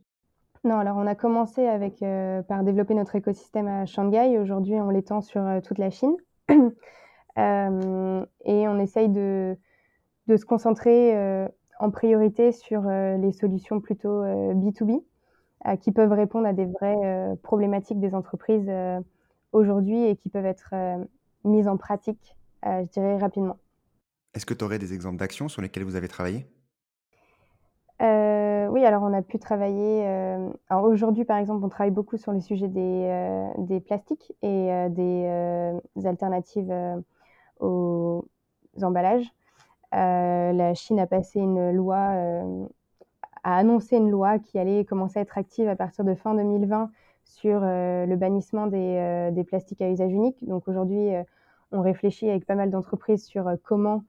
Non, 0.65 0.81
alors 0.81 0.97
on 0.97 1.07
a 1.07 1.15
commencé 1.15 1.65
avec, 1.67 2.01
par 2.49 2.65
développer 2.65 2.95
notre 2.95 3.15
écosystème 3.15 3.69
à 3.69 3.87
Shanghai. 3.87 4.37
Aujourd'hui, 4.39 4.75
on 4.75 4.91
l'étend 4.91 5.21
sur 5.21 5.45
toute 5.65 5.79
la 5.79 5.91
Chine. 5.91 6.17
Euh, 7.39 8.27
et 8.45 8.69
on 8.69 8.79
essaye 8.81 9.09
de, 9.09 9.57
de 10.27 10.37
se 10.37 10.45
concentrer 10.45 11.17
euh, 11.17 11.47
en 11.79 11.91
priorité 11.91 12.53
sur 12.53 12.87
euh, 12.87 13.17
les 13.17 13.33
solutions 13.33 13.81
plutôt 13.81 14.25
B2B 14.25 15.03
qui 15.81 15.91
peuvent 15.91 16.13
répondre 16.13 16.47
à 16.47 16.53
des 16.53 16.67
vraies 16.67 17.37
problématiques 17.43 17.99
des 17.99 18.15
entreprises 18.15 18.71
aujourd'hui 19.51 20.05
et 20.05 20.15
qui 20.15 20.29
peuvent 20.29 20.47
être 20.47 20.73
mises 21.45 21.67
en 21.67 21.77
pratique, 21.77 22.37
je 22.65 22.89
dirais, 22.91 23.19
rapidement. 23.19 23.57
Est-ce 24.35 24.47
que 24.47 24.55
tu 24.55 24.65
aurais 24.65 24.79
des 24.79 24.95
exemples 24.95 25.17
d'actions 25.17 25.49
sur 25.49 25.61
lesquelles 25.61 25.83
vous 25.83 25.97
avez 25.97 26.07
travaillé? 26.07 26.47
Oui, 28.01 28.85
alors 28.85 29.03
on 29.03 29.13
a 29.13 29.21
pu 29.21 29.41
travailler. 29.41 30.07
alors 30.69 30.85
aujourd'hui, 30.85 31.25
par 31.25 31.39
exemple, 31.39 31.65
on 31.65 31.69
travaille 31.69 31.91
beaucoup 31.91 32.19
sur 32.19 32.31
le 32.31 32.41
sujet 32.41 32.69
des, 32.69 33.51
des 33.59 33.81
plastiques 33.81 34.33
et 34.41 34.71
des 34.91 36.07
alternatives 36.07 36.73
aux 37.61 38.25
emballages. 38.83 39.33
Euh, 39.95 40.53
la 40.53 40.75
Chine 40.75 41.01
a 41.01 41.07
passé 41.07 41.41
une 41.41 41.71
loi, 41.73 42.11
euh, 42.15 42.67
a 43.43 43.57
annoncé 43.57 43.97
une 43.97 44.11
loi 44.11 44.39
qui 44.39 44.59
allait 44.59 44.85
commencer 44.85 45.19
à 45.19 45.23
être 45.23 45.39
active 45.39 45.69
à 45.69 45.77
partir 45.77 46.05
de 46.05 46.15
fin 46.15 46.35
2020 46.35 46.91
sur 47.25 47.61
euh, 47.63 48.05
le 48.07 48.17
bannissement 48.17 48.67
des, 48.67 49.45
plastiques 49.47 49.81
à 49.81 49.89
usage 49.91 50.13
unique. 50.13 50.47
Donc 50.47 50.69
aujourd'hui, 50.69 51.11
on 51.73 51.81
réfléchit 51.81 52.29
avec 52.29 52.47
pas 52.47 52.55
mal 52.55 52.71
d'entreprises 52.71 53.25
sur 53.25 53.51
comment, 53.63 54.05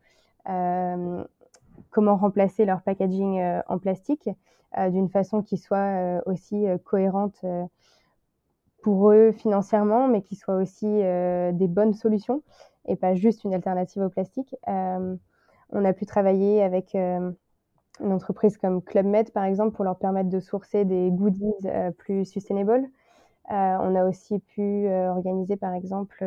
comment 0.46 2.18
remplacer 2.18 2.66
leur 2.66 2.82
packaging 2.82 3.42
en 3.68 3.78
plastique 3.78 4.30
d'une 4.78 5.10
façon 5.10 5.42
qui 5.42 5.58
soit 5.58 6.22
aussi 6.26 6.66
cohérente 6.84 7.44
pour 8.82 9.12
eux 9.12 9.32
financièrement, 9.32 10.08
mais 10.08 10.22
qui 10.22 10.36
soit 10.36 10.56
aussi 10.56 10.88
des 10.88 11.68
bonnes 11.68 11.94
solutions 11.94 12.44
et 12.88 12.96
pas 12.96 13.16
juste 13.16 13.44
une 13.44 13.54
alternative 13.54 14.04
au 14.04 14.10
plastique. 14.10 14.56
Euh, 14.68 15.16
on 15.72 15.86
a 15.86 15.94
pu 15.94 16.06
travailler 16.06 16.64
avec 16.64 16.96
euh, 16.96 17.32
une 18.00 18.14
entreprise 18.14 18.58
comme 18.58 18.82
Club 18.82 19.06
Med, 19.06 19.32
par 19.32 19.44
exemple, 19.44 19.76
pour 19.76 19.86
leur 19.86 19.98
permettre 19.98 20.30
de 20.30 20.40
sourcer 20.40 20.86
des 20.86 21.12
goodies 21.12 21.54
euh, 21.66 21.92
plus 21.92 22.26
sustainable. 22.26 22.90
on 23.50 23.96
a 23.96 24.06
aussi 24.06 24.40
pu 24.40 24.88
organiser, 24.90 25.58
par 25.58 25.74
exemple, 25.74 26.24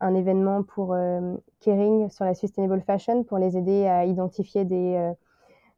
un 0.00 0.14
événement 0.14 0.64
pour 0.64 0.96
Kering 1.60 2.10
sur 2.10 2.24
la 2.24 2.34
sustainable 2.34 2.80
fashion 2.80 3.22
pour 3.22 3.38
les 3.38 3.56
aider 3.56 3.86
à 3.86 4.04
identifier 4.04 4.64
des, 4.64 5.12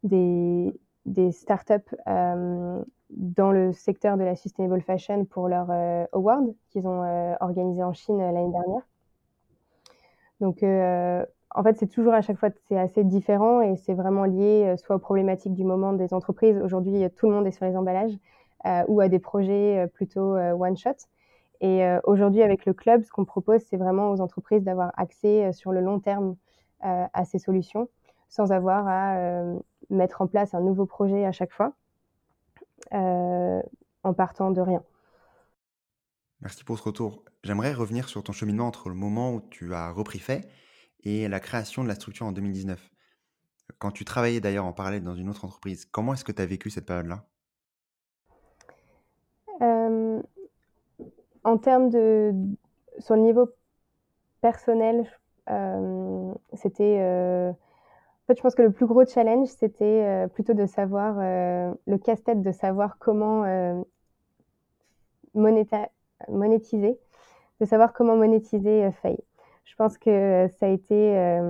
des, 0.02 0.74
des 1.04 1.33
startups 1.33 1.94
dans 2.07 3.52
le 3.52 3.72
secteur 3.74 4.16
de 4.16 4.24
la 4.24 4.37
sustainable 4.37 4.80
fashion 4.80 5.26
pour 5.26 5.48
leur 5.48 5.70
award 6.12 6.54
qu'ils 6.70 6.87
ont 6.87 7.37
organisé 7.40 7.83
en 7.83 7.92
Chine 7.92 8.18
l'année 8.18 8.50
dernière. 8.50 8.83
Donc, 10.40 10.62
euh, 10.62 11.25
en 11.55 11.62
fait, 11.62 11.77
c'est 11.79 11.87
toujours 11.87 12.14
à 12.14 12.20
chaque 12.20 12.38
fois, 12.38 12.51
c'est 12.68 12.79
assez 12.79 13.05
différent 13.05 13.61
et 13.61 13.77
c'est 13.77 13.94
vraiment 13.94 14.25
lié 14.25 14.64
euh, 14.66 14.77
soit 14.77 14.97
aux 14.97 15.01
problématiques 15.01 15.55
du 15.55 15.64
moment 15.64 15.92
des 15.92 16.12
entreprises. 16.12 16.59
Aujourd'hui, 16.62 17.09
tout 17.16 17.29
le 17.29 17.35
monde 17.35 17.47
est 17.47 17.53
sur 17.53 17.64
les 17.64 17.77
emballages 17.77 18.16
euh, 18.66 18.83
ou 18.88 19.01
à 19.01 19.09
des 19.09 19.18
projets 19.18 19.87
plutôt 19.94 20.37
one-shot. 20.37 20.97
Et 21.61 21.83
aujourd'hui, 22.05 22.42
avec 22.42 22.66
le 22.66 22.75
club, 22.75 23.05
ce 23.05 23.11
qu'on 23.11 23.25
propose, 23.25 23.62
c'est 23.62 23.79
vraiment 23.79 24.11
aux 24.11 24.20
entreprises 24.20 24.64
d'avoir 24.64 24.92
accès 24.99 25.51
sur 25.53 25.73
le 25.73 25.81
long 25.81 25.99
terme 25.99 26.37
à 26.81 27.25
ces 27.25 27.38
solutions 27.38 27.88
sans 28.29 28.53
avoir 28.53 28.87
à 28.87 29.16
mettre 29.88 30.20
en 30.20 30.27
place 30.27 30.53
un 30.53 30.61
nouveau 30.61 30.85
projet 30.85 31.25
à 31.25 31.33
chaque 31.33 31.53
fois 31.53 31.73
en 32.90 34.12
partant 34.14 34.51
de 34.51 34.61
rien. 34.61 34.83
Merci 36.44 36.62
pour 36.62 36.78
ce 36.78 36.83
retour. 36.85 37.24
J'aimerais 37.42 37.72
revenir 37.72 38.07
sur 38.11 38.22
ton 38.22 38.33
cheminement 38.33 38.66
entre 38.66 38.90
le 38.90 38.94
moment 38.94 39.33
où 39.33 39.40
tu 39.40 39.72
as 39.72 39.90
repris 39.90 40.18
fait 40.18 40.46
et 41.02 41.26
la 41.26 41.40
création 41.40 41.83
de 41.83 41.88
la 41.88 41.94
structure 41.94 42.26
en 42.26 42.33
2019. 42.33 42.90
Quand 43.78 43.90
tu 43.90 44.04
travaillais 44.04 44.40
d'ailleurs 44.40 44.66
en 44.66 44.74
parallèle 44.74 45.02
dans 45.02 45.14
une 45.14 45.30
autre 45.30 45.46
entreprise, 45.46 45.87
comment 45.87 46.12
est-ce 46.12 46.24
que 46.24 46.33
tu 46.33 46.42
as 46.42 46.46
vécu 46.46 46.68
cette 46.68 46.87
période-là? 46.87 47.24
en 51.46 51.59
termes 51.59 51.90
de 51.90 52.33
sur 52.98 53.14
le 53.16 53.22
niveau 53.22 53.48
personnel, 54.42 55.11
c'était, 56.52 56.98
en 57.00 58.26
fait, 58.26 58.37
je 58.37 58.42
pense 58.42 58.54
que 58.54 58.62
le 58.62 58.72
plus 58.72 58.87
gros 58.87 59.07
challenge, 59.07 59.48
c'était, 59.48 60.26
plutôt 60.35 60.52
de 60.52 60.66
savoir, 60.66 61.16
le 61.16 61.96
casse-tête 61.96 62.42
de 62.42 62.52
savoir 62.52 62.98
comment, 62.98 63.44
monétiser, 66.29 66.98
de 67.61 67.66
savoir 67.66 67.92
comment 67.92 68.16
monétiser, 68.16 68.90
Faye. 69.03 69.18
Je 69.64 69.74
pense 69.77 69.98
que 69.98 70.48
ça 70.59 70.66
a 70.66 70.68
été, 70.68 71.40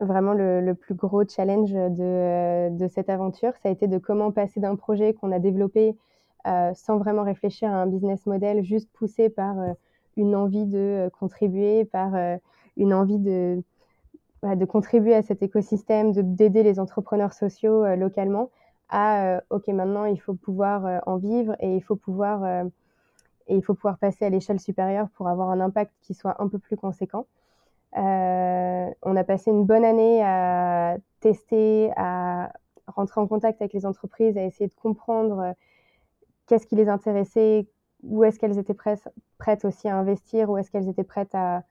vraiment 0.00 0.32
le 0.32 0.72
plus 0.72 0.94
gros 0.94 1.24
challenge 1.26 1.72
de, 1.72 2.88
cette 2.88 3.08
aventure. 3.08 3.52
Ça 3.62 3.68
a 3.68 3.72
été 3.72 3.86
de 3.86 3.98
comment 3.98 4.32
passer 4.32 4.60
d'un 4.60 4.76
projet 4.76 5.14
qu'on 5.14 5.32
a 5.32 5.38
développé, 5.38 5.96
sans 6.44 6.98
vraiment 6.98 7.22
réfléchir 7.22 7.70
à 7.70 7.74
un 7.74 7.86
business 7.86 8.26
model, 8.26 8.62
juste 8.62 8.90
poussé 8.92 9.28
par, 9.28 9.56
une 10.16 10.34
envie 10.34 10.66
de, 10.66 11.10
contribuer, 11.18 11.84
par, 11.84 12.12
une 12.76 12.94
envie 12.94 13.18
de 13.18 13.62
de 14.42 14.64
contribuer 14.64 15.14
à 15.14 15.22
cet 15.22 15.42
écosystème, 15.42 16.12
d'aider 16.12 16.62
les 16.62 16.80
entrepreneurs 16.80 17.34
sociaux, 17.34 17.84
localement 17.96 18.50
à, 18.88 19.42
OK, 19.50 19.68
maintenant 19.68 20.04
il 20.04 20.20
faut 20.20 20.34
pouvoir, 20.34 21.02
en 21.06 21.16
vivre 21.16 21.54
et 21.60 21.76
il 21.76 21.82
faut 21.82 21.96
pouvoir, 21.96 22.64
et 23.50 23.56
il 23.56 23.62
faut 23.62 23.74
pouvoir 23.74 23.98
passer 23.98 24.24
à 24.24 24.30
l'échelle 24.30 24.60
supérieure 24.60 25.08
pour 25.16 25.28
avoir 25.28 25.50
un 25.50 25.60
impact 25.60 25.92
qui 26.02 26.14
soit 26.14 26.40
un 26.40 26.48
peu 26.48 26.58
plus 26.58 26.76
conséquent. 26.76 27.26
Euh, 27.96 28.88
on 29.02 29.16
a 29.16 29.24
passé 29.24 29.50
une 29.50 29.64
bonne 29.64 29.84
année 29.84 30.22
à 30.22 30.96
tester, 31.18 31.90
à 31.96 32.52
rentrer 32.86 33.20
en 33.20 33.26
contact 33.26 33.60
avec 33.60 33.72
les 33.72 33.84
entreprises, 33.86 34.38
à 34.38 34.44
essayer 34.44 34.68
de 34.68 34.74
comprendre 34.74 35.40
euh, 35.40 35.52
qu'est-ce 36.46 36.66
qui 36.66 36.76
les 36.76 36.88
intéressait, 36.88 37.66
où 38.04 38.22
est-ce 38.22 38.38
qu'elles 38.38 38.58
étaient 38.58 38.74
prêtes, 38.74 39.64
aussi 39.64 39.88
à 39.88 39.96
investir, 39.96 40.48
où 40.48 40.56
est-ce 40.56 40.70
qu'elles 40.70 40.88
étaient 40.88 41.04
prêtes 41.04 41.34
à, 41.34 41.64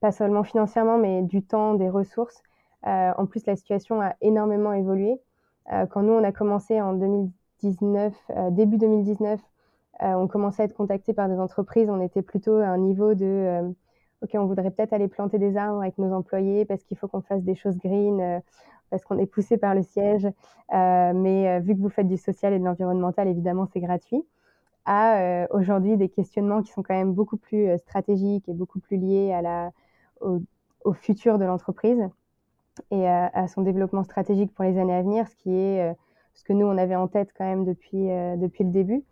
pas 0.00 0.12
seulement 0.12 0.44
financièrement, 0.44 0.98
mais 0.98 1.22
du 1.22 1.42
temps, 1.42 1.74
des 1.74 1.88
ressources. 1.88 2.42
Euh, 2.86 3.12
en 3.16 3.24
plus, 3.24 3.46
la 3.46 3.56
situation 3.56 4.02
a 4.02 4.14
énormément 4.20 4.72
évolué. 4.72 5.18
Quand 5.90 6.02
nous, 6.02 6.12
on 6.12 6.24
a 6.24 6.32
commencé 6.32 6.80
en 6.80 6.92
2019, 6.92 8.14
euh, 8.30 8.50
début 8.50 8.78
2019, 8.78 9.40
euh, 9.40 9.42
on 10.00 10.26
commençait 10.26 10.62
à 10.62 10.64
être 10.66 10.74
contacté 10.74 11.12
par 11.12 11.28
des 11.28 11.38
entreprises. 11.38 11.88
On 11.88 12.00
était 12.00 12.22
plutôt 12.22 12.56
à 12.56 12.66
un 12.66 12.78
niveau 12.78 13.14
de 13.14 13.72
OK, 14.22 14.30
on 14.34 14.46
voudrait 14.46 14.70
peut-être 14.70 14.92
aller 14.92 15.08
planter 15.08 15.38
des 15.38 15.56
arbres 15.56 15.80
avec 15.80 15.98
nos 15.98 16.12
employés 16.12 16.64
parce 16.64 16.84
qu'il 16.84 16.96
faut 16.96 17.08
qu'on 17.08 17.22
fasse 17.22 17.42
des 17.42 17.56
choses 17.56 17.76
green, 17.78 18.20
euh, 18.20 18.40
parce 18.90 19.04
qu'on 19.04 19.18
est 19.18 19.26
poussé 19.26 19.56
par 19.56 19.74
le 19.74 19.82
siège. 19.82 20.26
Euh, 20.26 21.12
mais 21.12 21.48
euh, 21.48 21.58
vu 21.60 21.74
que 21.74 21.80
vous 21.80 21.88
faites 21.88 22.06
du 22.06 22.16
social 22.16 22.52
et 22.52 22.58
de 22.58 22.64
l'environnemental, 22.64 23.26
évidemment, 23.26 23.66
c'est 23.72 23.80
gratuit. 23.80 24.24
À 24.84 25.46
aujourd'hui 25.50 25.96
des 25.96 26.08
questionnements 26.08 26.60
qui 26.60 26.72
sont 26.72 26.82
quand 26.82 26.94
même 26.94 27.12
beaucoup 27.12 27.36
plus 27.36 27.78
stratégiques 27.78 28.48
et 28.48 28.52
beaucoup 28.52 28.80
plus 28.80 28.96
liés 28.96 29.32
à 29.32 29.40
la, 29.40 29.70
au, 30.20 30.92
futur 30.92 31.38
de 31.38 31.44
l'entreprise 31.44 32.00
et 32.90 33.06
à, 33.06 33.30
à, 33.32 33.46
son 33.46 33.62
développement 33.62 34.02
stratégique 34.02 34.52
pour 34.52 34.64
les 34.64 34.76
années 34.78 34.94
à 34.96 35.02
venir, 35.02 35.28
ce 35.28 35.36
qui 35.36 35.54
est 35.54 35.94
ce 36.34 36.42
que 36.42 36.52
nous, 36.52 36.66
on 36.66 36.76
avait 36.78 36.96
en 36.96 37.06
tête 37.06 37.28
quand 37.38 37.44
même 37.44 37.64
depuis, 37.64 38.08
depuis 38.38 38.64
le 38.64 38.70
début. 38.70 39.04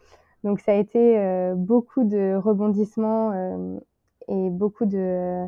Donc 0.44 0.60
ça 0.60 0.72
a 0.72 0.74
été 0.76 1.52
beaucoup 1.54 2.04
de 2.04 2.34
rebondissements 2.34 3.32
et 4.28 4.50
beaucoup 4.50 4.86
de, 4.86 5.46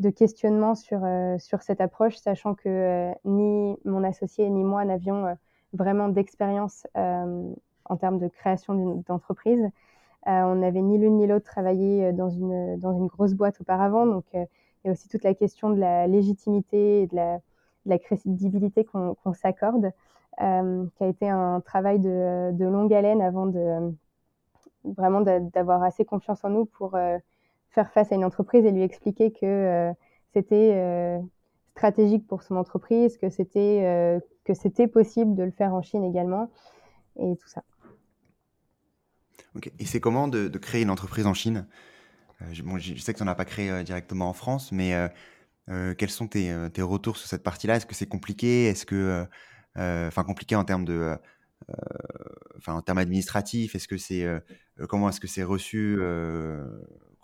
de 0.00 0.10
questionnements 0.10 0.74
sur, 0.74 1.00
euh, 1.04 1.38
sur 1.38 1.62
cette 1.62 1.80
approche, 1.80 2.16
sachant 2.16 2.54
que 2.54 2.68
euh, 2.68 3.12
ni 3.24 3.76
mon 3.84 4.02
associé 4.04 4.48
ni 4.50 4.64
moi 4.64 4.84
n'avions 4.84 5.26
euh, 5.26 5.34
vraiment 5.72 6.08
d'expérience 6.08 6.86
en 6.94 7.96
termes 7.98 8.18
de 8.18 8.28
création 8.28 9.02
d'entreprise. 9.06 9.68
on 10.24 10.54
n'avait 10.54 10.82
ni 10.82 10.98
l'une 10.98 11.16
ni 11.16 11.26
l'autre 11.26 11.44
travaillé 11.44 12.12
dans 12.12 12.30
une, 12.30 12.78
dans 12.78 12.92
une 12.96 13.08
grosse 13.08 13.34
boîte 13.34 13.60
auparavant, 13.60 14.06
donc 14.06 14.24
il 14.32 14.46
y 14.84 14.88
a 14.88 14.92
aussi 14.92 15.08
toute 15.08 15.24
la 15.24 15.34
question 15.34 15.70
de 15.70 15.80
la 15.80 16.06
légitimité 16.06 17.02
et 17.02 17.06
de 17.08 17.16
la, 17.16 17.38
de 17.38 17.90
la 17.90 17.98
crédibilité 17.98 18.84
qu'on 18.84 19.34
s'accorde, 19.34 19.90
euh, 20.40 20.86
qui 20.94 21.02
a 21.02 21.08
été 21.08 21.28
un 21.28 21.60
travail 21.60 21.98
de, 21.98 22.52
de 22.52 22.64
longue 22.64 22.94
haleine 22.94 23.20
avant 23.20 23.46
de 23.46 23.92
vraiment 24.84 25.20
d'avoir 25.20 25.82
assez 25.82 26.04
confiance 26.04 26.44
en 26.44 26.50
nous 26.50 26.66
pour 26.66 26.94
euh, 26.94 27.18
faire 27.70 27.90
face 27.90 28.12
à 28.12 28.14
une 28.14 28.24
entreprise 28.24 28.64
et 28.64 28.70
lui 28.70 28.82
expliquer 28.82 29.32
que 29.32 29.44
euh, 29.44 29.92
c'était 30.32 30.72
euh, 30.74 31.18
stratégique 31.72 32.26
pour 32.26 32.42
son 32.42 32.56
entreprise, 32.56 33.18
que 33.18 33.30
c'était 33.30 34.20
que 34.44 34.54
c'était 34.54 34.86
possible 34.86 35.34
de 35.34 35.42
le 35.42 35.50
faire 35.50 35.72
en 35.72 35.82
Chine 35.82 36.04
également 36.04 36.50
et 37.18 37.36
tout 37.36 37.48
ça. 37.48 37.62
Ok. 39.56 39.72
Et 39.78 39.86
c'est 39.86 40.00
comment 40.00 40.28
de, 40.28 40.48
créer 40.58 40.82
une 40.82 40.90
entreprise 40.90 41.26
en 41.26 41.34
Chine? 41.34 41.66
Je, 42.52 42.62
bon, 42.62 42.78
je, 42.78 42.94
sais 42.96 43.12
que 43.12 43.18
tu 43.18 43.24
n'en 43.24 43.30
as 43.30 43.34
pas 43.34 43.44
créé 43.44 43.82
directement 43.84 44.28
en 44.28 44.34
France, 44.34 44.70
mais 44.70 44.92
quels 45.66 46.10
sont 46.10 46.28
tes, 46.28 46.54
tes, 46.72 46.82
retours 46.82 47.16
sur 47.16 47.28
cette 47.28 47.42
partie-là? 47.42 47.76
Est-ce 47.76 47.86
que 47.86 47.94
c'est 47.94 48.06
compliqué? 48.08 48.66
Est-ce 48.66 48.84
que, 48.84 49.26
enfin, 49.76 50.24
compliqué 50.24 50.56
en 50.56 50.64
termes 50.64 50.84
de, 50.84 51.16
enfin, 52.56 52.74
en 52.74 52.82
termes 52.82 52.98
administratifs 52.98 53.74
Est-ce 53.74 53.88
que 53.88 53.96
c'est, 53.96 54.26
comment 54.88 55.08
est-ce 55.08 55.20
que 55.20 55.28
c'est 55.28 55.42
reçu 55.42 55.98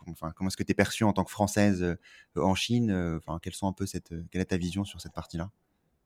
enfin, 0.09 0.33
comment 0.37 0.49
est-ce 0.49 0.57
que 0.57 0.63
tu 0.63 0.73
es 0.73 0.75
perçue 0.75 1.05
en 1.05 1.13
tant 1.13 1.25
que 1.25 1.31
Française 1.31 1.83
euh, 1.83 2.43
en 2.43 2.55
Chine 2.55 2.91
euh, 2.91 3.19
enfin, 3.19 3.39
quelles 3.43 3.55
sont 3.55 3.69
un 3.69 3.73
peu 3.73 3.87
cette, 3.87 4.13
euh, 4.13 4.25
Quelle 4.31 4.41
est 4.41 4.47
ta 4.47 4.57
vision 4.57 4.85
sur 4.85 5.01
cette 5.01 5.13
partie-là? 5.13 5.51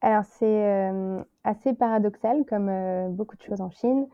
Alors, 0.01 0.25
c'est 0.39 1.25
assez 1.45 1.73
paradoxal, 1.73 2.45
comme 2.47 2.71
beaucoup 3.15 3.37
de 3.37 3.43
choses 3.43 3.63
en 3.63 3.71
Chine. 3.71 4.07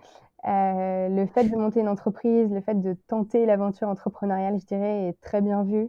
le 0.44 1.26
fait 1.34 1.48
de 1.48 1.56
monter 1.56 1.80
une 1.80 1.88
entreprise, 1.88 2.48
le 2.52 2.60
fait 2.60 2.80
de 2.80 2.92
tenter 3.08 3.44
l'aventure 3.44 3.88
entrepreneuriale, 3.88 4.60
je 4.60 4.66
dirais, 4.66 5.08
est 5.08 5.20
très 5.20 5.40
bien 5.40 5.64
vu 5.64 5.88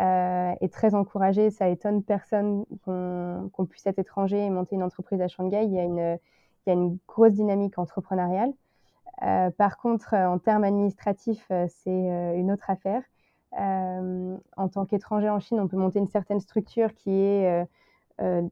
euh, 0.00 0.54
et 0.62 0.70
très 0.70 0.94
encouragé. 0.94 1.50
Ça 1.50 1.68
étonne 1.68 2.02
personne 2.02 2.64
qu'on 2.86 3.50
qu 3.52 3.66
puisse 3.66 3.86
être 3.86 3.98
étranger 3.98 4.46
et 4.46 4.48
monter 4.48 4.76
une 4.76 4.82
entreprise 4.82 5.20
à 5.20 5.28
Shanghai. 5.28 5.64
Il 5.64 5.74
y 5.74 5.78
a 5.78 5.84
une, 5.84 6.18
il 6.66 6.70
y 6.70 6.72
a 6.72 6.74
une 6.74 6.98
grosse 7.06 7.32
dynamique 7.32 7.78
entrepreneuriale. 7.78 8.52
Euh, 9.22 9.50
par 9.50 9.78
contre, 9.78 10.14
en 10.14 10.38
termes 10.38 10.64
administratifs, 10.64 11.50
c'est 11.68 12.36
une 12.36 12.50
autre 12.50 12.70
affaire. 12.70 13.02
Euh, 13.60 14.36
en 14.56 14.68
tant 14.68 14.84
qu'étranger 14.84 15.28
en 15.28 15.38
Chine, 15.38 15.60
on 15.60 15.68
peut 15.68 15.76
monter 15.76 16.00
une 16.00 16.08
certaine 16.08 16.40
structure 16.40 16.92
qui 16.94 17.10
est 17.10 17.46
euh, 17.46 17.64
euh, 18.20 18.42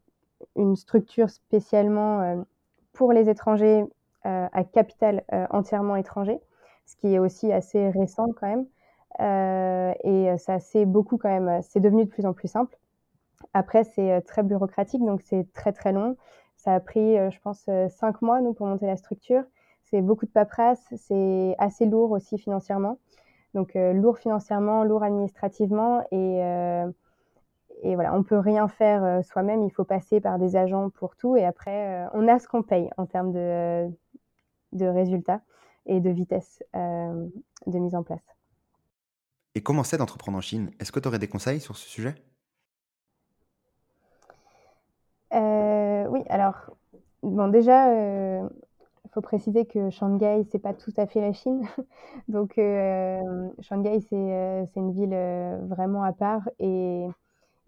une 0.56 0.76
structure 0.76 1.30
spécialement 1.30 2.44
pour 2.92 3.12
les 3.12 3.28
étrangers 3.28 3.84
à 4.24 4.64
capital 4.64 5.24
entièrement 5.50 5.96
étranger, 5.96 6.40
ce 6.86 6.96
qui 6.96 7.14
est 7.14 7.18
aussi 7.18 7.52
assez 7.52 7.90
récent 7.90 8.28
quand 8.32 8.46
même. 8.46 8.66
Euh, 9.20 9.92
et 10.04 10.36
ça 10.38 10.58
c'est 10.58 10.86
beaucoup 10.86 11.16
quand 11.16 11.28
même, 11.28 11.60
c'est 11.62 11.80
devenu 11.80 12.04
de 12.04 12.08
plus 12.08 12.26
en 12.26 12.32
plus 12.32 12.48
simple. 12.48 12.76
Après, 13.54 13.84
c'est 13.84 14.20
très 14.22 14.42
bureaucratique, 14.42 15.04
donc 15.04 15.22
c'est 15.22 15.46
très 15.52 15.72
très 15.72 15.92
long. 15.92 16.16
Ça 16.62 16.74
a 16.74 16.80
pris, 16.80 17.16
je 17.16 17.40
pense, 17.40 17.68
cinq 17.90 18.22
mois 18.22 18.40
nous 18.40 18.54
pour 18.54 18.68
monter 18.68 18.86
la 18.86 18.96
structure. 18.96 19.42
C'est 19.82 20.00
beaucoup 20.00 20.26
de 20.26 20.30
paperasse, 20.30 20.82
c'est 20.96 21.56
assez 21.58 21.86
lourd 21.86 22.12
aussi 22.12 22.38
financièrement. 22.38 22.98
Donc 23.52 23.74
euh, 23.74 23.92
lourd 23.92 24.18
financièrement, 24.18 24.84
lourd 24.84 25.02
administrativement 25.02 26.02
et 26.12 26.44
euh, 26.44 26.88
et 27.82 27.96
voilà, 27.96 28.14
on 28.14 28.22
peut 28.22 28.38
rien 28.38 28.68
faire 28.68 29.02
euh, 29.02 29.22
soi-même. 29.22 29.64
Il 29.64 29.70
faut 29.70 29.84
passer 29.84 30.20
par 30.20 30.38
des 30.38 30.54
agents 30.54 30.88
pour 30.90 31.16
tout 31.16 31.36
et 31.36 31.44
après 31.44 32.06
on 32.14 32.28
a 32.28 32.38
ce 32.38 32.46
qu'on 32.46 32.62
paye 32.62 32.88
en 32.96 33.06
termes 33.06 33.32
de 33.32 33.90
de 34.70 34.86
résultats 34.86 35.40
et 35.86 35.98
de 36.00 36.10
vitesse 36.10 36.62
de 36.74 37.78
mise 37.78 37.96
en 37.96 38.04
place. 38.04 38.24
Et 39.56 39.62
comment 39.62 39.82
c'est 39.82 39.98
d'entreprendre 39.98 40.38
en 40.38 40.40
Chine? 40.40 40.70
Est-ce 40.78 40.92
que 40.92 41.00
tu 41.00 41.08
aurais 41.08 41.18
des 41.18 41.28
conseils 41.28 41.60
sur 41.60 41.76
ce 41.76 41.88
sujet? 41.88 42.14
Euh, 45.34 45.71
Oui, 46.08 46.22
alors, 46.28 46.54
bon, 47.22 47.48
déjà, 47.48 47.90
euh, 47.90 48.48
faut 49.12 49.20
préciser 49.20 49.66
que 49.66 49.90
Shanghai, 49.90 50.44
c'est 50.50 50.58
pas 50.58 50.74
tout 50.74 50.92
à 50.96 51.06
fait 51.06 51.20
la 51.20 51.32
Chine. 51.32 51.66
Donc, 52.28 52.58
euh, 52.58 53.48
Shanghai, 53.60 54.00
c'est 54.00 54.16
euh, 54.16 54.64
une 54.76 54.92
ville 54.92 55.16
vraiment 55.68 56.02
à 56.02 56.12
part. 56.12 56.48
Et, 56.58 57.06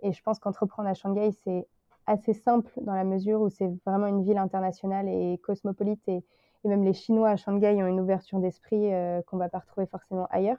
et 0.02 0.12
je 0.12 0.22
pense 0.22 0.38
qu'entreprendre 0.38 0.88
à 0.88 0.94
Shanghai, 0.94 1.32
c'est 1.44 1.66
assez 2.06 2.34
simple 2.34 2.70
dans 2.82 2.94
la 2.94 3.04
mesure 3.04 3.40
où 3.40 3.50
c'est 3.50 3.70
vraiment 3.86 4.06
une 4.06 4.24
ville 4.24 4.38
internationale 4.38 5.08
et 5.08 5.38
cosmopolite. 5.42 6.02
Et, 6.08 6.22
et, 6.64 6.68
même 6.68 6.84
les 6.84 6.94
Chinois 6.94 7.30
à 7.30 7.36
Shanghai 7.36 7.82
ont 7.82 7.86
une 7.86 8.00
ouverture 8.00 8.38
d'esprit 8.40 8.90
qu'on 9.26 9.36
va 9.36 9.48
pas 9.48 9.58
retrouver 9.58 9.86
forcément 9.86 10.26
ailleurs. 10.30 10.58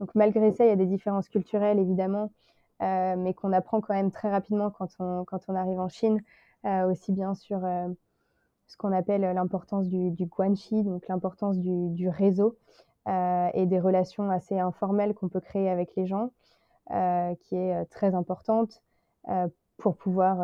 Donc, 0.00 0.14
malgré 0.14 0.52
ça, 0.52 0.64
il 0.64 0.68
y 0.68 0.72
a 0.72 0.76
des 0.76 0.86
différences 0.86 1.28
culturelles, 1.28 1.78
évidemment, 1.78 2.30
mais 2.80 3.34
qu'on 3.34 3.52
apprend 3.52 3.80
quand 3.80 3.94
même 3.94 4.10
très 4.10 4.30
rapidement 4.30 4.70
quand 4.70 4.88
on, 4.98 5.24
quand 5.24 5.40
on 5.48 5.54
arrive 5.54 5.80
en 5.80 5.88
Chine, 5.88 6.22
aussi 6.88 7.12
bien 7.12 7.34
sur 7.34 7.60
ce 8.68 8.76
qu'on 8.76 8.92
appelle 8.92 9.22
l'importance 9.22 9.88
du, 9.88 10.26
guanxi, 10.26 10.84
donc 10.84 11.08
l'importance 11.08 11.58
du, 11.58 11.88
du, 11.90 12.08
réseau 12.08 12.56
euh, 13.08 13.48
et 13.54 13.66
des 13.66 13.80
relations 13.80 14.30
assez 14.30 14.58
informelles 14.58 15.14
qu'on 15.14 15.28
peut 15.28 15.40
créer 15.40 15.70
avec 15.70 15.96
les 15.96 16.06
gens, 16.06 16.30
euh, 16.90 17.34
qui 17.40 17.56
est 17.56 17.74
euh, 17.74 17.84
très 17.90 18.14
importante. 18.14 18.82
Euh, 19.28 19.48
pour 19.78 19.96
pouvoir 19.96 20.38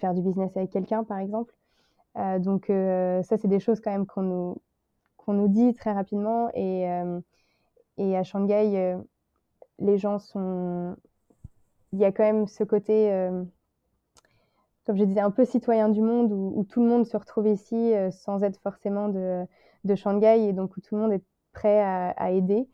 faire 0.00 0.12
du 0.12 0.22
business 0.22 0.56
avec 0.56 0.70
quelqu'un, 0.70 1.04
par 1.04 1.18
exemple. 1.18 1.54
donc 2.40 2.64
ça, 2.66 3.36
c'est 3.36 3.46
des 3.46 3.60
choses 3.60 3.78
quand 3.78 3.92
même 3.92 4.06
qu'on 4.06 4.22
nous, 4.22 4.60
nous 5.28 5.46
dit 5.46 5.72
très 5.76 5.92
rapidement. 5.92 6.50
Et, 6.54 6.82
et 7.96 8.16
à 8.16 8.24
Shanghai, 8.24 8.96
les 9.78 9.98
gens 9.98 10.18
sont... 10.18 10.96
Il 11.92 12.00
y 12.00 12.04
a 12.04 12.10
quand 12.10 12.24
même 12.24 12.48
ce 12.48 12.64
côté 12.64 13.30
comme 14.90 14.98
je 14.98 15.04
disais, 15.04 15.20
un 15.20 15.30
peu 15.30 15.44
citoyen 15.44 15.88
du 15.88 16.02
monde, 16.02 16.32
où, 16.32 16.64
tout 16.64 16.82
le 16.82 16.88
monde 16.88 17.06
se 17.06 17.16
retrouve 17.16 17.46
ici 17.46 17.92
sans 18.10 18.42
être 18.42 18.58
forcément 18.60 19.08
de, 19.08 19.94
Shanghai, 19.94 20.48
et 20.48 20.52
donc 20.52 20.76
où 20.76 20.80
tout 20.80 20.96
le 20.96 21.02
monde 21.02 21.12
est 21.12 21.22
prêt 21.52 21.80
à, 21.80 22.32
aider. 22.32 22.66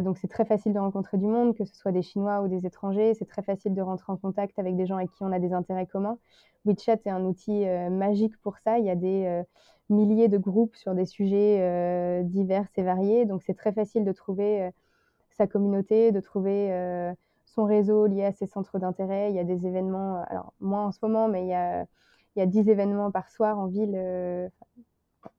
donc 0.00 0.16
c'est 0.16 0.28
très 0.28 0.46
facile 0.46 0.72
de 0.72 0.78
rencontrer 0.78 1.18
du 1.18 1.26
monde, 1.26 1.54
que 1.54 1.66
ce 1.66 1.74
soit 1.74 1.92
des 1.92 2.00
Chinois 2.00 2.40
ou 2.40 2.48
des 2.48 2.64
étrangers. 2.64 3.12
C'est 3.12 3.26
très 3.26 3.42
facile 3.42 3.74
de 3.74 3.82
rentrer 3.82 4.10
en 4.10 4.16
contact 4.16 4.58
avec 4.58 4.76
des 4.76 4.86
gens 4.86 4.96
avec 4.96 5.10
qui 5.12 5.24
on 5.24 5.30
a 5.30 5.38
des 5.38 5.52
intérêts 5.52 5.86
communs. 5.86 6.16
WeChat 6.64 7.00
est 7.04 7.10
un 7.10 7.26
outil 7.26 7.66
magique 7.90 8.40
pour 8.40 8.56
ça. 8.56 8.78
Il 8.78 8.86
y 8.86 8.90
a 8.90 8.96
des 8.96 9.42
milliers 9.90 10.28
de 10.28 10.38
groupes 10.38 10.74
sur 10.74 10.94
des 10.94 11.04
sujets 11.04 12.22
divers 12.24 12.68
et 12.76 12.82
variés. 12.82 13.26
Donc 13.26 13.42
c'est 13.42 13.58
très 13.58 13.72
facile 13.72 14.06
de 14.06 14.12
trouver 14.12 14.70
sa 15.32 15.46
communauté, 15.46 16.12
de 16.12 16.20
trouver 16.20 17.12
son 17.54 17.64
réseau 17.64 18.06
lié 18.06 18.24
à 18.24 18.32
ses 18.32 18.46
centres 18.46 18.78
d'intérêt. 18.78 19.30
Il 19.30 19.36
y 19.36 19.38
a 19.38 19.44
des 19.44 19.66
événements, 19.66 20.22
alors 20.28 20.52
moins 20.60 20.86
en 20.86 20.92
ce 20.92 20.98
moment, 21.02 21.28
mais 21.28 21.42
il 21.42 21.48
y 21.48 21.54
a, 21.54 21.82
il 22.36 22.40
y 22.40 22.42
a 22.42 22.46
10 22.46 22.68
événements 22.68 23.10
par 23.10 23.28
soir 23.28 23.58
en 23.58 23.66
ville. 23.66 23.94
il 23.94 24.50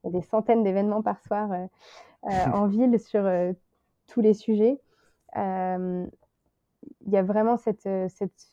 y 0.06 0.08
a 0.08 0.12
des 0.12 0.22
centaines 0.22 0.64
d'événements 0.64 1.02
par 1.02 1.22
soir 1.22 1.50
en 2.24 2.68
ville 2.68 3.00
sur 3.00 3.24
tous 4.08 4.22
les 4.22 4.34
sujets. 4.34 4.80
il 5.36 6.10
y 7.08 7.18
a 7.18 7.24
vraiment 7.24 7.58
cette, 7.58 7.82
cette, 8.10 8.50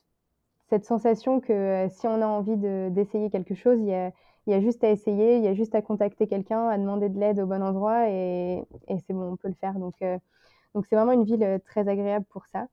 cette 0.69 0.85
sensation 0.85 1.41
que 1.41 1.87
si 1.91 2.07
on 2.07 2.23
a 2.23 2.27
envie 2.27 2.57
d'essayer 2.57 3.31
quelque 3.31 3.55
chose, 3.55 3.81
il 3.81 3.87
y 3.87 3.95
a, 3.95 4.13
il 4.47 4.53
y 4.53 4.55
a 4.55 4.61
juste 4.61 4.83
à 4.85 4.91
essayer, 4.91 5.37
il 5.37 5.45
y 5.45 5.49
a 5.49 5.55
juste 5.55 5.75
à 5.75 5.83
contacter 5.83 6.27
quelqu'un, 6.27 6.69
à 6.69 6.79
demander 6.79 7.09
de 7.09 7.19
l'aide 7.19 7.41
au 7.41 7.47
bon 7.47 7.63
endroit 7.63 8.09
et, 8.11 8.65
et 8.89 8.99
c'est 9.07 9.13
bon, 9.13 9.33
on 9.33 9.37
peut 9.37 9.49
le 9.49 9.55
faire. 9.55 9.75
Donc, 9.79 9.97
donc 10.75 10.87
c'est 10.87 10.97
vraiment 10.97 11.13
une 11.13 11.25
ville 11.25 11.61
très 11.67 11.89
agréable 11.89 12.27
pour 12.31 12.47
ça. 12.47 12.69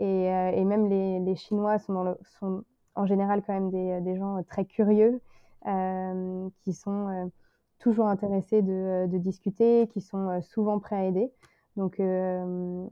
Et, 0.00 0.24
et 0.24 0.64
même 0.64 0.88
les, 0.88 1.36
Chinois 1.36 1.78
sont, 1.78 2.64
en 2.94 3.06
général 3.06 3.42
quand 3.46 3.52
même 3.52 3.70
des, 3.70 4.16
gens 4.16 4.42
très 4.44 4.64
curieux, 4.64 5.20
euh, 5.66 6.48
qui 6.62 6.72
sont 6.72 7.30
toujours 7.78 8.08
intéressés 8.08 8.62
de, 8.62 9.06
discuter, 9.18 9.88
qui 9.92 10.00
sont 10.00 10.40
souvent 10.40 10.78
prêts 10.80 10.96
à 10.96 11.04
aider. 11.04 11.30
Donc, 11.76 12.00
euh, 12.00 12.86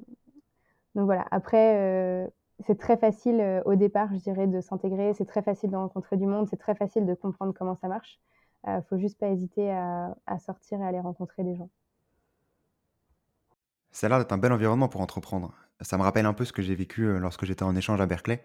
voilà, 0.94 1.26
après, 1.30 2.30
c'est 2.66 2.78
très 2.78 2.98
facile 2.98 3.62
au 3.64 3.74
départ, 3.74 4.12
je 4.12 4.18
dirais, 4.18 4.46
de 4.46 4.60
s'intégrer, 4.60 5.14
c'est 5.14 5.26
très 5.26 5.42
facile 5.42 5.70
de 5.70 5.76
rencontrer 5.76 6.18
du 6.18 6.26
monde, 6.26 6.46
c'est 6.48 6.58
très 6.58 6.74
facile 6.74 7.06
de 7.06 7.14
comprendre 7.14 7.54
comment 7.54 7.74
ça 7.76 7.88
marche. 7.88 8.20
Il 8.66 8.82
faut 8.90 8.98
juste 8.98 9.18
pas 9.18 9.28
hésiter 9.28 9.70
à, 9.70 10.14
à, 10.26 10.38
sortir 10.38 10.82
et 10.82 10.84
aller 10.84 11.00
rencontrer 11.00 11.42
des 11.42 11.54
gens. 11.54 11.70
Ça 13.92 14.06
a 14.06 14.10
l'air 14.10 14.18
d'être 14.18 14.32
un 14.32 14.38
bel 14.38 14.52
environnement 14.52 14.88
pour 14.88 15.00
entreprendre. 15.00 15.54
Ça 15.80 15.96
me 15.96 16.02
rappelle 16.02 16.26
un 16.26 16.32
peu 16.32 16.44
ce 16.44 16.52
que 16.52 16.62
j'ai 16.62 16.74
vécu 16.74 17.18
lorsque 17.18 17.44
j'étais 17.44 17.62
en 17.62 17.76
échange 17.76 18.00
à 18.00 18.06
Berkeley, 18.06 18.42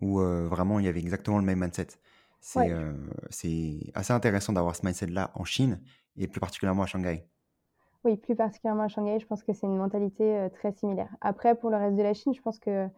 où 0.00 0.20
euh, 0.20 0.46
vraiment 0.48 0.78
il 0.78 0.86
y 0.86 0.88
avait 0.88 1.00
exactement 1.00 1.38
le 1.38 1.44
même 1.44 1.60
mindset. 1.60 1.88
C'est 2.40 2.60
ouais. 2.60 2.72
euh, 2.72 2.94
assez 3.94 4.12
intéressant 4.12 4.52
d'avoir 4.52 4.74
ce 4.74 4.84
mindset-là 4.84 5.30
en 5.34 5.44
Chine 5.44 5.80
et 6.16 6.26
plus 6.26 6.40
particulièrement 6.40 6.84
à 6.84 6.86
Shanghai. 6.86 7.26
Oui, 8.04 8.16
plus 8.16 8.34
particulièrement 8.34 8.84
à 8.84 8.88
Shanghai, 8.88 9.18
je 9.20 9.26
pense 9.26 9.42
que 9.42 9.52
c'est 9.52 9.66
une 9.66 9.76
mentalité 9.76 10.38
euh, 10.38 10.48
très 10.48 10.72
similaire. 10.72 11.10
Après, 11.20 11.54
pour 11.54 11.68
le 11.68 11.76
reste 11.76 11.96
de 11.96 12.02
la 12.02 12.14
Chine, 12.14 12.32
je 12.34 12.40
pense 12.40 12.58
que 12.58 12.88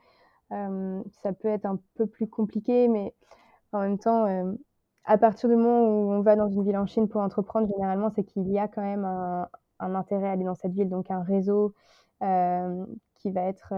ça 0.50 1.32
peut 1.32 1.48
être 1.48 1.64
un 1.64 1.78
peu 1.94 2.06
plus 2.06 2.28
compliqué, 2.28 2.86
mais 2.86 3.14
en 3.72 3.80
même 3.80 3.98
temps, 3.98 4.26
à 5.06 5.16
partir 5.16 5.48
du 5.48 5.56
moment 5.56 5.80
où 5.80 6.12
on 6.12 6.20
va 6.20 6.36
dans 6.36 6.50
une 6.50 6.62
ville 6.62 6.76
en 6.76 6.84
Chine 6.84 7.08
pour 7.08 7.22
entreprendre, 7.22 7.68
généralement, 7.68 8.10
c'est 8.14 8.22
qu'il 8.22 8.46
y 8.50 8.58
a 8.58 8.68
quand 8.68 8.82
même 8.82 9.06
un, 9.06 9.48
un, 9.78 9.94
intérêt 9.94 10.28
à 10.28 10.32
aller 10.32 10.44
dans 10.44 10.54
cette 10.54 10.74
ville, 10.74 10.90
donc 10.90 11.10
un 11.10 11.22
réseau 11.22 11.72
qui 13.22 13.30
va 13.30 13.42
être 13.42 13.72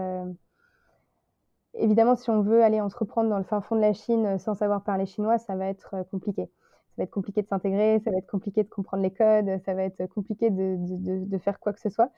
évidemment, 1.75 2.15
si 2.15 2.29
on 2.29 2.41
veut 2.41 2.63
aller 2.63 2.81
entreprendre 2.81 3.29
dans 3.29 3.37
le 3.37 3.43
fin 3.43 3.61
fond 3.61 3.75
de 3.75 3.81
la 3.81 3.93
Chine 3.93 4.37
sans 4.39 4.55
savoir 4.55 4.83
parler 4.83 5.05
chinois, 5.05 5.37
ça 5.37 5.55
va 5.55 5.67
être 5.67 5.95
compliqué. 6.11 6.49
Ça 6.95 7.01
va 7.01 7.03
être 7.03 7.11
compliqué 7.11 7.41
de 7.41 7.47
s'intégrer, 7.47 7.99
ça 7.99 8.11
va 8.11 8.17
être 8.17 8.27
compliqué 8.29 8.63
de 8.63 8.69
comprendre 8.69 9.03
les 9.03 9.11
codes, 9.11 9.59
ça 9.65 9.73
va 9.73 9.83
être 9.83 10.05
compliqué 10.07 10.49
de, 10.49 10.77
de, 10.79 11.25
de 11.25 11.37
faire 11.37 11.59
quoi 11.59 11.73
que 11.73 11.81
ce 11.81 11.89
soit, 11.89 12.09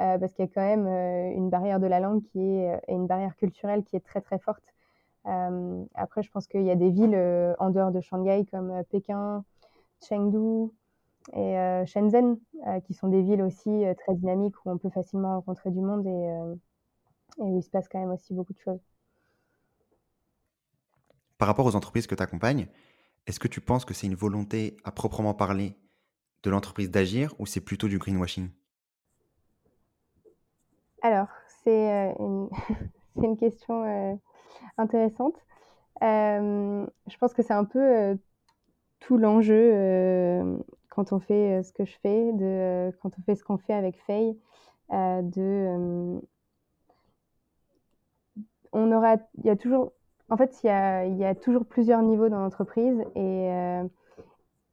euh, 0.00 0.18
parce 0.18 0.32
qu'il 0.32 0.44
y 0.46 0.48
a 0.48 0.50
quand 0.50 0.62
même 0.62 0.86
euh, 0.86 1.36
une 1.36 1.50
barrière 1.50 1.80
de 1.80 1.86
la 1.86 2.00
langue 2.00 2.22
qui 2.22 2.40
est, 2.40 2.80
et 2.88 2.94
une 2.94 3.06
barrière 3.06 3.36
culturelle 3.36 3.84
qui 3.84 3.96
est 3.96 4.00
très 4.00 4.22
très 4.22 4.38
forte. 4.38 4.64
Euh, 5.26 5.84
après, 5.94 6.22
je 6.22 6.30
pense 6.30 6.48
qu'il 6.48 6.62
y 6.62 6.70
a 6.70 6.76
des 6.76 6.90
villes 6.90 7.16
en 7.58 7.70
dehors 7.70 7.92
de 7.92 8.00
Shanghai 8.00 8.46
comme 8.50 8.82
Pékin, 8.90 9.44
Chengdu 10.00 10.70
et 11.34 11.84
Shenzhen, 11.86 12.38
qui 12.84 12.94
sont 12.94 13.08
des 13.08 13.22
villes 13.22 13.42
aussi 13.42 13.84
très 13.98 14.14
dynamiques 14.14 14.56
où 14.64 14.70
on 14.70 14.78
peut 14.78 14.90
facilement 14.90 15.34
rencontrer 15.36 15.70
du 15.70 15.80
monde 15.80 16.06
et, 16.06 16.71
et 17.38 17.42
où 17.42 17.58
il 17.58 17.62
se 17.62 17.70
passe 17.70 17.88
quand 17.88 18.00
même 18.00 18.12
aussi 18.12 18.34
beaucoup 18.34 18.52
de 18.52 18.58
choses. 18.58 18.80
Par 21.38 21.48
rapport 21.48 21.66
aux 21.66 21.74
entreprises 21.74 22.06
que 22.06 22.14
tu 22.14 22.22
accompagnes, 22.22 22.68
est-ce 23.26 23.40
que 23.40 23.48
tu 23.48 23.60
penses 23.60 23.84
que 23.84 23.94
c'est 23.94 24.06
une 24.06 24.14
volonté 24.14 24.76
à 24.84 24.92
proprement 24.92 25.34
parler 25.34 25.76
de 26.42 26.50
l'entreprise 26.50 26.90
d'agir 26.90 27.34
ou 27.38 27.46
c'est 27.46 27.60
plutôt 27.60 27.88
du 27.88 27.98
greenwashing? 27.98 28.50
Alors, 31.02 31.28
c'est 31.64 31.92
euh, 31.92 32.12
une, 32.18 32.48
une, 33.24 33.36
question 33.36 33.84
euh, 33.84 34.14
intéressante. 34.78 35.34
Euh, 36.02 36.86
je 37.08 37.16
pense 37.18 37.34
que 37.34 37.42
c'est 37.42 37.52
un 37.52 37.64
peu 37.64 37.80
euh, 37.80 38.14
tout 39.00 39.16
l'enjeu 39.18 40.62
quand 40.88 41.12
on 41.12 41.20
fait 41.20 41.62
ce 41.62 41.72
que 41.72 41.84
je 41.84 41.96
fais, 42.02 42.32
de, 42.32 42.92
quand 43.00 43.10
on 43.18 43.22
fait 43.22 43.34
ce 43.34 43.42
qu'on 43.42 43.58
fait 43.58 43.72
avec 43.72 43.96
Faye, 44.06 44.38
de 44.90 46.20
on 48.72 48.90
aura, 48.92 49.16
il 49.38 49.46
y 49.46 49.50
a 49.50 49.56
toujours 49.56 49.92
en 50.32 50.36
fait, 50.38 50.58
il 50.64 51.18
y 51.18 51.24
a, 51.24 51.34
toujours 51.34 51.66
plusieurs 51.66 52.00
niveaux 52.00 52.30
dans 52.30 52.40
l'entreprise 52.40 52.98
et, 53.14 53.50
euh, 53.50 53.84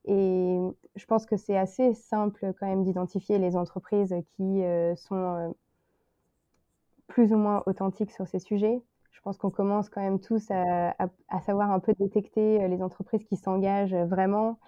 et 0.05 0.57
je 0.95 1.05
pense 1.05 1.25
que 1.25 1.35
c'est 1.35 1.57
assez 1.57 1.93
simple 1.93 2.53
quand 2.57 2.65
même 2.65 2.85
d'identifier 2.85 3.39
les 3.39 3.57
entreprises 3.57 4.15
qui 4.37 4.63
euh, 4.63 4.95
sont 4.95 5.17
euh, 5.17 5.49
plus 7.07 7.33
ou 7.33 7.35
moins 7.35 7.61
authentiques 7.65 8.11
sur 8.11 8.25
ces 8.25 8.39
sujets. 8.39 8.81
Je 9.11 9.19
pense 9.19 9.37
qu'on 9.37 9.49
commence 9.49 9.89
quand 9.89 9.99
même 9.99 10.21
tous 10.21 10.49
à, 10.49 10.95
savoir 11.45 11.71
un 11.71 11.79
peu 11.81 11.93
détecter 11.99 12.65
les 12.69 12.81
entreprises 12.81 13.25
qui 13.25 13.35
s'engagent 13.35 13.93
vraiment, 13.93 14.59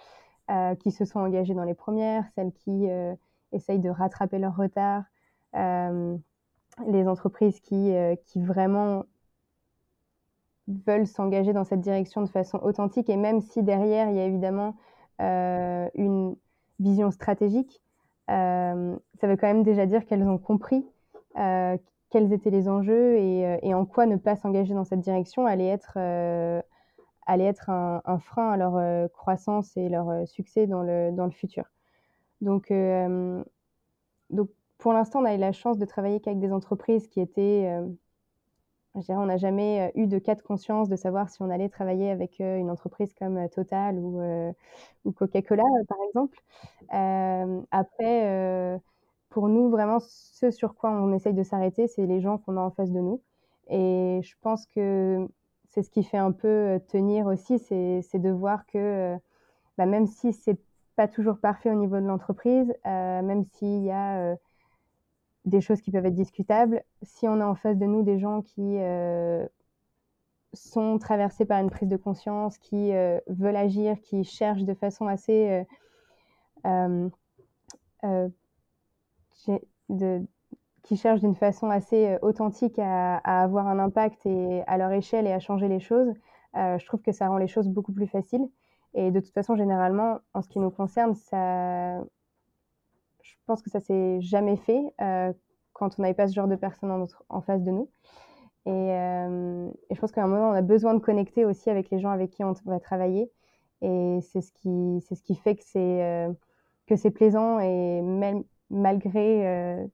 qui 0.80 0.91
se 0.91 1.06
sont 1.06 1.22
engagées 1.22 1.54
dans 1.54 1.63
les 1.63 1.74
premières, 1.74 2.28
celles 2.36 2.52
qui 2.52 2.86
essayent 3.54 3.80
de 3.80 3.89
rattraper 3.89 4.39
leur 4.39 4.58
retard, 4.58 5.06
les 5.54 7.08
entreprises 7.08 7.62
qui 7.62 7.94
vraiment 8.36 9.06
veulent 10.86 11.08
s'engager 11.08 11.54
dans 11.54 11.64
cette 11.64 11.82
direction 11.82 12.22
de 12.22 12.30
façon 12.30 12.60
authentique 12.64 13.10
et 13.10 13.18
même 13.18 13.42
si 13.42 13.64
derrière 13.64 14.10
il 14.10 14.16
y 14.16 14.20
a 14.20 14.26
évidemment 14.26 14.76
euh, 15.22 15.90
une 15.96 16.36
vision 16.80 17.12
stratégique, 17.12 17.82
euh, 18.30 18.96
ça 19.20 19.28
veut 19.28 19.38
quand 19.38 19.48
même 19.48 19.64
déjà 19.64 19.86
dire 19.86 20.06
qu'elles 20.06 20.24
ont 20.24 20.38
compris 20.38 20.86
euh, 21.38 21.78
quels 22.10 22.34
étaient 22.34 22.50
les 22.50 22.68
enjeux 22.68 23.18
et, 23.18 23.74
en 23.74 23.86
quoi 23.86 24.06
ne 24.06 24.18
pas 24.18 24.36
s'engager 24.36 24.74
dans 24.74 24.84
cette 24.84 25.00
direction 25.00 25.46
allait 25.46 25.68
être, 25.68 25.98
allait 27.26 27.46
être 27.46 27.70
un, 27.70 28.02
un, 28.04 28.20
frein 28.20 28.52
à 28.52 28.58
leur 28.58 29.10
croissance 29.12 29.78
et 29.78 29.88
leur 29.88 30.28
succès 30.28 30.68
dans 30.68 30.84
le, 30.84 31.12
dans 31.14 31.24
le 31.24 31.32
futur. 31.32 31.64
Donc, 32.42 32.74
donc 34.30 34.50
pour 34.78 34.92
l'instant, 34.92 35.22
on 35.22 35.26
a 35.26 35.36
eu 35.36 35.38
la 35.38 35.54
chance 35.54 35.78
de 35.78 35.86
travailler 35.86 36.20
qu'avec 36.20 36.40
des 36.40 36.52
entreprises 36.52 37.08
qui 37.08 37.22
étaient 37.22 37.72
on 38.94 39.26
n'a 39.26 39.38
jamais 39.38 39.92
euh, 39.96 40.02
eu 40.02 40.08
de 40.08 40.20
cas 40.20 40.36
de 40.36 40.42
conscience 40.42 40.90
de 40.90 40.96
savoir 40.96 41.30
si 41.30 41.42
on 41.42 41.50
allait 41.50 41.70
travailler 41.70 42.10
avec 42.10 42.42
euh, 42.42 42.58
une 42.58 42.70
entreprise 42.70 43.14
comme 43.14 43.38
euh, 43.38 43.48
Total 43.48 43.98
ou, 43.98 44.22
Coca-Cola, 45.14 45.64
par 45.88 45.98
exemple. 46.08 46.38
Après, 47.72 48.80
pour 49.30 49.48
nous, 49.48 49.70
vraiment, 49.70 50.00
ce 50.00 50.52
sur 50.52 50.76
quoi 50.76 50.92
on 50.92 51.14
essaye 51.14 51.34
de 51.34 51.44
s'arrêter, 51.44 51.88
c'est 51.88 52.06
les 52.06 52.22
gens 52.22 52.38
qu'on 52.38 52.58
a 52.58 52.62
en 52.62 52.72
face 52.72 52.92
de 52.92 53.00
nous. 53.00 53.22
Et 53.70 54.20
je 54.24 54.36
pense 54.42 54.66
que 54.68 55.28
c'est 55.70 55.84
ce 55.84 55.90
qui 55.90 56.04
fait 56.04 56.18
un 56.18 56.32
peu 56.32 56.80
tenir 56.90 57.28
aussi, 57.28 57.60
c'est 57.60 58.20
de 58.20 58.30
voir 58.30 58.66
que 58.66 59.16
bah, 59.78 59.86
même 59.86 60.06
si 60.08 60.34
c'est 60.34 60.60
pas 60.96 61.08
toujours 61.08 61.40
parfait 61.40 61.72
au 61.72 61.76
niveau 61.76 61.96
de 61.96 62.06
l'entreprise, 62.06 62.74
même 62.86 63.46
s'il 63.46 63.84
y 63.84 63.92
a 63.92 64.36
des 65.46 65.62
choses 65.62 65.82
qui 65.82 65.92
peuvent 65.92 66.06
être 66.06 66.14
discutables. 66.14 66.84
Si 67.02 67.28
on 67.28 67.40
a 67.40 67.46
en 67.46 67.56
face 67.56 67.78
de 67.78 67.86
nous 67.86 68.04
des 68.04 68.20
gens 68.20 68.42
qui 68.42 68.78
euh, 68.78 69.46
sont 70.54 70.98
traversés 71.00 71.46
par 71.46 71.60
une 71.60 71.70
prise 71.70 71.90
de 71.90 71.98
conscience, 71.98 72.58
qui 72.58 72.94
euh, 72.94 73.20
veulent 73.28 73.56
agir, 73.56 74.00
qui 74.02 74.24
cherchent 74.24 74.64
de 74.64 74.74
façon 74.74 75.08
assez 75.08 75.66
euh, 76.66 77.10
qui 80.84 80.98
cherchent 80.98 81.22
d'une 81.22 81.36
façon 81.36 81.70
assez 81.70 82.18
authentique 82.22 82.78
à, 82.80 83.18
à, 83.18 83.44
avoir 83.44 83.68
un 83.68 83.80
impact 83.80 84.26
et 84.26 84.64
à 84.68 84.78
leur 84.78 84.92
échelle 84.92 85.28
et 85.28 85.32
à 85.32 85.40
changer 85.40 85.68
les 85.68 85.80
choses, 85.80 86.14
je 86.56 86.86
trouve 86.86 87.02
que 87.02 87.12
ça 87.12 87.28
rend 87.28 87.38
les 87.38 87.48
choses 87.48 87.68
beaucoup 87.68 87.94
plus 87.94 88.08
faciles. 88.08 88.48
Et 88.94 89.12
de 89.12 89.20
toute 89.20 89.34
façon, 89.34 89.56
généralement, 89.56 90.20
en 90.34 90.42
ce 90.42 90.50
qui 90.50 90.60
nous 90.60 90.72
concerne, 90.72 91.16
ça, 91.16 92.02
pense 93.46 93.62
que 93.62 93.70
ça 93.70 93.80
s'est 93.80 94.22
jamais 94.22 94.58
fait 94.58 94.82
quand 95.74 95.98
on 95.98 96.02
n'avait 96.02 96.14
pas 96.14 96.28
ce 96.28 96.34
genre 96.34 96.48
de 96.48 96.56
personnes 96.56 97.08
en, 97.30 97.42
face 97.42 97.64
de 97.64 97.72
nous. 97.72 97.90
Et, 98.66 98.72
et 98.72 99.96
je 99.96 100.00
pense 100.00 100.12
qu'à 100.12 100.24
un 100.24 100.28
moment, 100.28 100.50
on 100.50 100.54
a 100.54 100.62
besoin 100.62 100.94
de 100.94 101.00
connecter 101.00 101.46
aussi 101.46 101.70
avec 101.70 101.90
les 101.90 102.00
gens 102.00 102.12
avec 102.12 102.32
qui 102.32 102.44
on 102.44 102.54
va 102.66 102.80
travailler. 102.80 103.32
Et 103.82 104.20
c'est 104.22 104.42
ce 104.42 104.52
qui, 104.52 105.36
fait 105.36 105.56
que 105.56 105.64
c'est 105.66 106.28
que 106.88 106.96
c'est 106.96 107.12
plaisant 107.12 107.60
et 107.60 108.02
même 108.02 108.44
malgré 108.70 109.88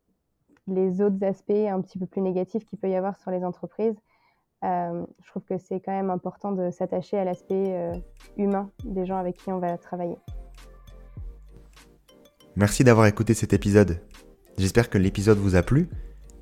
les 0.68 1.02
autres 1.02 1.24
aspects 1.24 1.52
un 1.52 1.82
petit 1.82 1.98
peu 1.98 2.06
plus 2.06 2.22
négatifs 2.22 2.66
qu'il 2.66 2.78
peut 2.78 2.90
y 2.90 2.96
avoir 2.96 3.18
sur 3.18 3.32
les 3.32 3.44
entreprises, 3.44 3.98
euh, 4.64 5.06
je 5.24 5.30
trouve 5.30 5.44
que 5.44 5.58
c'est 5.58 5.80
quand 5.80 5.92
même 5.92 6.10
important 6.10 6.52
de 6.52 6.72
s'attacher 6.72 7.18
à 7.18 7.24
l'aspect 7.24 7.76
euh, 7.76 7.94
humain 8.38 8.72
des 8.84 9.06
gens 9.06 9.18
avec 9.18 9.38
qui 9.38 9.52
on 9.52 9.60
va 9.60 9.78
travailler. 9.78 10.18
Merci 12.58 12.84
d'avoir 12.84 13.06
écouté 13.06 13.36
cet 13.36 13.54
épisode. 13.54 14.02
J'espère 14.58 14.90
que 14.90 14.98
l'épisode 14.98 15.38
vous 15.38 15.56
a 15.56 15.62
plu. 15.62 15.90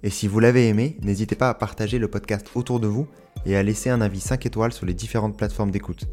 Et 0.02 0.10
si 0.10 0.30
vous 0.30 0.40
l'avez 0.40 0.70
aimé, 0.70 0.96
n'hésitez 1.02 1.36
pas 1.36 1.50
à 1.50 1.54
partager 1.54 2.00
le 2.00 2.08
podcast 2.08 2.48
autour 2.56 2.80
de 2.80 2.88
vous 2.88 3.06
et 3.46 3.58
à 3.58 3.64
laisser 3.64 3.90
un 3.90 4.00
avis 4.00 4.22
5 4.22 4.46
étoiles 4.46 4.72
sur 4.72 4.86
les 4.86 4.94
différentes 4.94 5.36
plateformes 5.36 5.72
d'écoute. 5.72 6.06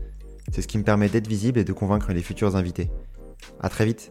C'est 0.51 0.61
ce 0.61 0.67
qui 0.67 0.77
me 0.77 0.83
permet 0.83 1.09
d'être 1.09 1.29
visible 1.29 1.61
et 1.61 1.65
de 1.65 1.73
convaincre 1.73 2.13
les 2.13 2.21
futurs 2.21 2.57
invités. 2.57 2.91
À 3.61 3.69
très 3.69 3.85
vite 3.85 4.11